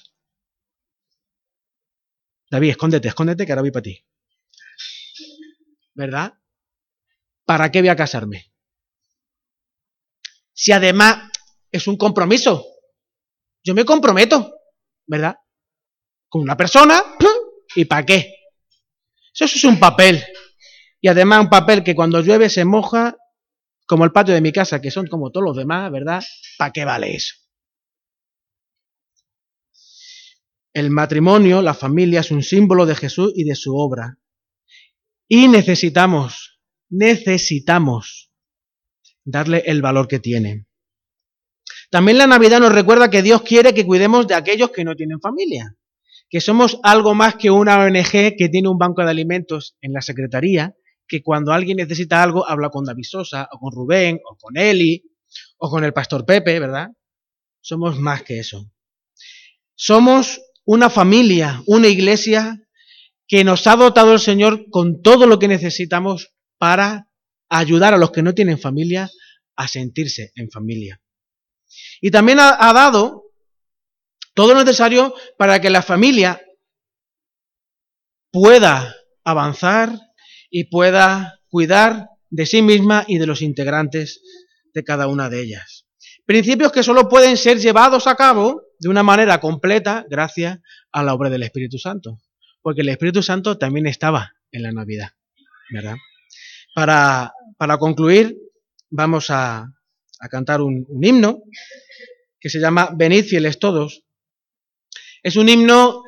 David, 2.52 2.70
escóndete, 2.70 3.08
escóndete, 3.08 3.46
que 3.46 3.52
ahora 3.52 3.63
voy 3.63 3.72
para 3.72 3.84
ti. 3.84 4.06
¿Verdad? 5.96 6.34
¿Para 7.47 7.71
qué 7.71 7.79
voy 7.79 7.88
a 7.88 7.95
casarme? 7.95 8.51
Si 10.53 10.73
además 10.73 11.31
es 11.71 11.88
un 11.88 11.95
compromiso. 11.95 12.65
Yo 13.63 13.73
me 13.73 13.86
comprometo, 13.86 14.53
¿verdad? 15.05 15.38
Con 16.27 16.41
una 16.41 16.57
persona, 16.57 17.01
¿y 17.73 17.86
para 17.86 18.05
qué? 18.05 18.33
Eso 19.33 19.45
es 19.45 19.63
un 19.63 19.79
papel 19.79 20.21
y 20.99 21.07
además 21.07 21.39
un 21.45 21.49
papel 21.49 21.86
que 21.86 21.95
cuando 21.95 22.19
llueve 22.19 22.49
se 22.49 22.65
moja, 22.65 23.15
como 23.86 24.03
el 24.03 24.12
patio 24.12 24.33
de 24.33 24.41
mi 24.41 24.51
casa, 24.51 24.81
que 24.81 24.91
son 24.91 25.07
como 25.07 25.31
todos 25.31 25.45
los 25.45 25.55
demás, 25.55 25.89
¿verdad? 25.89 26.21
¿Para 26.57 26.73
qué 26.73 26.83
vale 26.83 27.15
eso? 27.15 27.33
El 30.73 30.89
matrimonio, 30.89 31.62
la 31.62 31.73
familia, 31.73 32.19
es 32.19 32.31
un 32.31 32.43
símbolo 32.43 32.86
de 32.86 32.95
Jesús 32.95 33.31
y 33.36 33.45
de 33.45 33.55
su 33.55 33.77
obra. 33.77 34.19
Y 35.29 35.47
necesitamos, 35.47 36.57
necesitamos 36.89 38.32
darle 39.23 39.63
el 39.65 39.82
valor 39.82 40.08
que 40.08 40.19
tiene. 40.19 40.65
También 41.89 42.17
la 42.17 42.28
Navidad 42.28 42.60
nos 42.60 42.73
recuerda 42.73 43.10
que 43.10 43.21
Dios 43.21 43.41
quiere 43.41 43.73
que 43.73 43.86
cuidemos 43.86 44.28
de 44.28 44.36
aquellos 44.36 44.71
que 44.71 44.84
no 44.84 44.95
tienen 44.95 45.19
familia, 45.21 45.76
que 46.30 46.41
somos 46.41 46.80
algo 46.84 47.13
más 47.13 47.36
que 47.36 47.52
una 47.52 47.80
ONG 47.80 48.36
que 48.38 48.50
tiene 48.52 48.69
un 48.69 48.78
banco 48.78 49.04
de 49.04 49.12
alimentos 49.12 49.78
en 49.82 49.93
la 49.93 50.02
Secretaría 50.02 50.76
que 51.08 51.23
cuando 51.23 51.54
alguien 51.54 51.78
necesita 51.78 52.21
algo 52.21 52.47
habla 52.47 52.69
con 52.69 52.84
David 52.84 53.06
Sosa, 53.06 53.47
o 53.52 53.60
con 53.60 53.71
Rubén, 53.71 54.19
o 54.30 54.36
con 54.36 54.58
Eli, 54.58 55.04
o 55.58 55.69
con 55.69 55.84
el 55.84 55.93
pastor 55.93 56.26
Pepe, 56.26 56.60
¿verdad? 56.60 56.89
Somos 57.62 57.97
más 57.97 58.23
que 58.23 58.39
eso. 58.39 58.69
Somos 59.76 60.41
una 60.65 60.89
familia, 60.89 61.63
una 61.65 61.88
iglesia 61.88 62.62
que 63.28 63.43
nos 63.43 63.67
ha 63.67 63.76
dotado 63.76 64.13
el 64.13 64.19
Señor 64.19 64.69
con 64.69 65.02
todo 65.02 65.28
lo 65.28 65.39
que 65.39 65.47
necesitamos 65.47 66.34
para 66.58 67.08
ayudar 67.50 67.93
a 67.93 67.98
los 67.98 68.12
que 68.12 68.22
no 68.22 68.34
tienen 68.34 68.60
familia 68.60 69.10
a 69.56 69.67
sentirse 69.67 70.32
en 70.36 70.50
familia. 70.50 71.02
Y 72.02 72.12
también 72.12 72.39
ha, 72.39 72.74
dado 72.74 73.24
todo 74.34 74.54
lo 74.54 74.63
necesario 74.63 75.13
para 75.38 75.60
que 75.60 75.70
la 75.70 75.82
familia 75.82 76.41
pueda 78.32 78.96
avanzar 79.24 79.91
y 80.50 80.65
pueda 80.65 81.39
cuidar 81.50 82.10
de 82.30 82.46
sí 82.46 82.62
misma 82.62 83.04
y 83.08 83.17
de 83.17 83.28
los 83.28 83.41
integrantes 83.41 84.22
de 84.74 84.84
cada 84.84 85.08
una 85.08 85.30
de 85.30 85.41
ellas. 85.41 85.86
Principios 86.26 86.72
que 86.72 86.84
solo 86.84 87.10
pueden 87.10 87.38
ser 87.38 87.58
llevados 87.58 88.06
a 88.06 88.15
cabo 88.15 88.62
de 88.80 88.89
una 88.89 89.02
manera 89.02 89.39
completa 89.39 90.06
gracias 90.10 90.60
a 90.91 91.04
la 91.04 91.13
obra 91.13 91.30
del 91.30 91.43
Espíritu 91.43 91.80
Santo. 91.80 92.22
Porque 92.62 92.82
el 92.82 92.89
Espíritu 92.89 93.24
Santo 93.24 93.58
también 93.58 93.88
estaba 93.88 94.34
en 94.52 94.63
la 94.63 94.72
Navidad, 94.72 95.10
¿verdad? 95.72 95.96
Para, 96.78 97.34
para 97.58 97.80
concluir, 97.80 98.38
vamos 98.92 99.32
a, 99.32 99.66
a 100.20 100.30
cantar 100.30 100.62
un, 100.62 100.86
un 100.88 101.04
himno 101.04 101.42
que 102.40 102.52
se 102.52 102.60
llama 102.60 102.92
Venid 102.96 103.26
fieles 103.26 103.58
todos. 103.58 104.04
Es 105.24 105.38
un 105.38 105.50
himno 105.50 106.04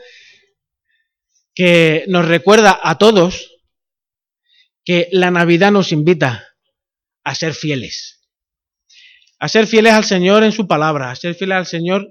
que 1.56 2.06
nos 2.08 2.28
recuerda 2.28 2.80
a 2.84 3.00
todos 3.00 3.50
que 4.86 5.10
la 5.12 5.32
Navidad 5.32 5.72
nos 5.72 5.92
invita 5.92 6.48
a 7.24 7.34
ser 7.34 7.56
fieles. 7.56 8.30
A 9.40 9.50
ser 9.50 9.66
fieles 9.66 9.94
al 9.94 10.06
Señor 10.06 10.44
en 10.44 10.52
su 10.52 10.68
palabra, 10.68 11.10
a 11.10 11.16
ser 11.16 11.34
fieles 11.34 11.58
al 11.58 11.66
Señor 11.66 12.08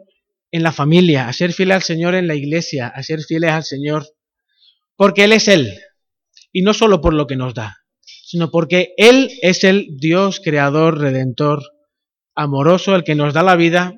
en 0.50 0.64
la 0.64 0.72
familia, 0.72 1.28
a 1.28 1.32
ser 1.32 1.52
fieles 1.52 1.76
al 1.76 1.82
Señor 1.84 2.16
en 2.16 2.26
la 2.26 2.34
iglesia, 2.34 2.88
a 2.88 3.04
ser 3.04 3.20
fieles 3.22 3.52
al 3.52 3.62
Señor 3.62 4.04
porque 4.96 5.22
Él 5.22 5.32
es 5.32 5.46
Él. 5.46 5.78
Y 6.50 6.62
no 6.62 6.74
solo 6.74 7.00
por 7.00 7.14
lo 7.14 7.28
que 7.28 7.36
nos 7.36 7.54
da, 7.54 7.84
sino 8.28 8.50
porque 8.50 8.92
Él 8.98 9.30
es 9.40 9.64
el 9.64 9.96
Dios 9.96 10.38
creador, 10.44 10.98
redentor, 10.98 11.62
amoroso, 12.34 12.94
el 12.94 13.02
que 13.02 13.14
nos 13.14 13.32
da 13.32 13.42
la 13.42 13.56
vida. 13.56 13.94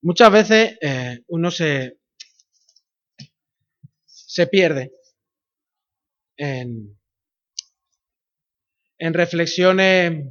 Muchas 0.00 0.32
veces 0.32 0.78
eh, 0.80 1.18
uno 1.26 1.50
se, 1.50 1.98
se 4.06 4.46
pierde 4.46 4.92
en, 6.38 6.98
en 8.96 9.12
reflexiones 9.12 10.24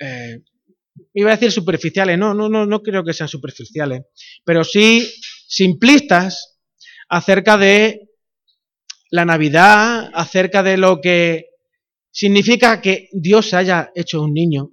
eh, 0.00 0.42
iba 1.14 1.30
a 1.30 1.36
decir 1.36 1.52
superficiales, 1.52 2.18
no, 2.18 2.34
no, 2.34 2.48
no, 2.48 2.66
no 2.66 2.82
creo 2.82 3.04
que 3.04 3.12
sean 3.12 3.28
superficiales, 3.28 4.06
pero 4.44 4.64
sí 4.64 5.08
simplistas 5.46 6.58
acerca 7.08 7.56
de 7.56 8.09
la 9.10 9.24
Navidad, 9.24 10.10
acerca 10.14 10.62
de 10.62 10.76
lo 10.76 11.00
que 11.00 11.50
significa 12.12 12.80
que 12.80 13.08
Dios 13.12 13.50
se 13.50 13.56
haya 13.56 13.90
hecho 13.94 14.22
un 14.22 14.32
niño, 14.32 14.70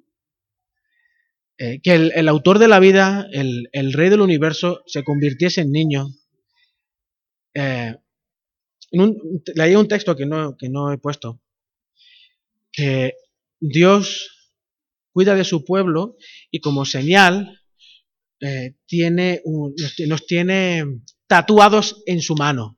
eh, 1.57 1.79
que 1.81 1.95
el, 1.95 2.27
autor 2.27 2.59
de 2.59 2.67
la 2.67 2.79
vida, 2.79 3.27
el, 3.31 3.93
rey 3.93 4.09
del 4.09 4.21
universo, 4.21 4.83
se 4.85 5.03
convirtiese 5.03 5.61
en 5.61 5.71
niño. 5.71 6.07
Eh, 7.55 7.95
leí 8.91 9.75
un 9.75 9.87
texto 9.87 10.15
que 10.15 10.27
no, 10.27 10.55
que 10.55 10.69
no 10.69 10.93
he 10.93 10.99
puesto, 10.99 11.41
que 12.71 13.13
Dios 13.59 14.51
cuida 15.11 15.33
de 15.33 15.43
su 15.43 15.65
pueblo 15.65 16.15
y 16.51 16.59
como 16.59 16.85
señal 16.85 17.59
eh, 18.39 18.75
tiene 18.85 19.41
nos 20.05 20.27
tiene 20.27 20.83
tatuados 21.25 22.03
en 22.05 22.21
su 22.21 22.35
mano. 22.35 22.76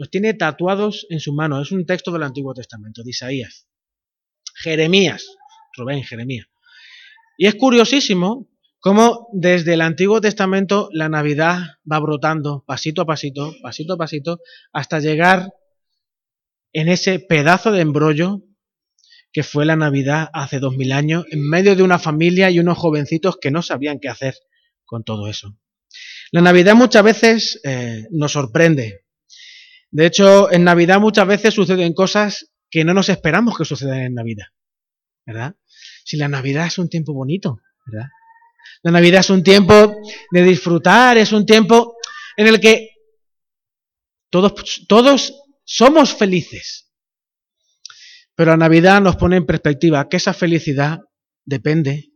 Los 0.00 0.08
tiene 0.08 0.32
tatuados 0.32 1.06
en 1.10 1.20
su 1.20 1.34
mano. 1.34 1.60
Es 1.60 1.72
un 1.72 1.84
texto 1.84 2.10
del 2.10 2.22
Antiguo 2.22 2.54
Testamento, 2.54 3.02
de 3.02 3.10
Isaías. 3.10 3.68
Jeremías, 4.54 5.26
Rubén, 5.76 6.02
Jeremías. 6.04 6.46
Y 7.36 7.46
es 7.46 7.54
curiosísimo 7.54 8.48
cómo 8.78 9.28
desde 9.34 9.74
el 9.74 9.82
Antiguo 9.82 10.22
Testamento 10.22 10.88
la 10.94 11.10
Navidad 11.10 11.58
va 11.90 11.98
brotando 11.98 12.64
pasito 12.66 13.02
a 13.02 13.04
pasito, 13.04 13.54
pasito 13.60 13.92
a 13.92 13.96
pasito, 13.98 14.38
hasta 14.72 15.00
llegar 15.00 15.52
en 16.72 16.88
ese 16.88 17.18
pedazo 17.18 17.70
de 17.70 17.82
embrollo 17.82 18.40
que 19.34 19.42
fue 19.42 19.66
la 19.66 19.76
Navidad 19.76 20.30
hace 20.32 20.60
dos 20.60 20.74
mil 20.78 20.92
años, 20.92 21.26
en 21.30 21.46
medio 21.46 21.76
de 21.76 21.82
una 21.82 21.98
familia 21.98 22.50
y 22.50 22.58
unos 22.58 22.78
jovencitos 22.78 23.36
que 23.38 23.50
no 23.50 23.60
sabían 23.60 24.00
qué 24.00 24.08
hacer 24.08 24.34
con 24.86 25.04
todo 25.04 25.28
eso. 25.28 25.58
La 26.32 26.40
Navidad 26.40 26.74
muchas 26.74 27.04
veces 27.04 27.60
eh, 27.64 28.06
nos 28.10 28.32
sorprende. 28.32 29.04
De 29.90 30.06
hecho, 30.06 30.50
en 30.52 30.64
Navidad 30.64 31.00
muchas 31.00 31.26
veces 31.26 31.54
suceden 31.54 31.94
cosas 31.94 32.50
que 32.70 32.84
no 32.84 32.94
nos 32.94 33.08
esperamos 33.08 33.56
que 33.58 33.64
sucedan 33.64 34.00
en 34.00 34.14
Navidad. 34.14 34.46
¿Verdad? 35.26 35.56
Si 36.04 36.16
la 36.16 36.28
Navidad 36.28 36.66
es 36.66 36.78
un 36.78 36.88
tiempo 36.88 37.12
bonito, 37.12 37.60
¿verdad? 37.86 38.08
La 38.82 38.92
Navidad 38.92 39.20
es 39.20 39.30
un 39.30 39.42
tiempo 39.42 39.96
de 40.30 40.42
disfrutar, 40.42 41.18
es 41.18 41.32
un 41.32 41.44
tiempo 41.44 41.96
en 42.36 42.46
el 42.46 42.60
que 42.60 42.90
todos, 44.30 44.86
todos 44.88 45.34
somos 45.64 46.14
felices. 46.14 46.90
Pero 48.34 48.52
la 48.52 48.56
Navidad 48.56 49.00
nos 49.00 49.16
pone 49.16 49.36
en 49.36 49.46
perspectiva 49.46 50.08
que 50.08 50.16
esa 50.16 50.32
felicidad 50.32 51.00
depende 51.44 52.12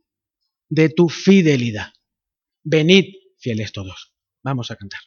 de 0.68 0.88
tu 0.88 1.08
fidelidad. 1.08 1.92
Venid 2.62 3.12
fieles 3.38 3.72
todos. 3.72 4.14
Vamos 4.42 4.70
a 4.70 4.76
cantar. 4.76 5.00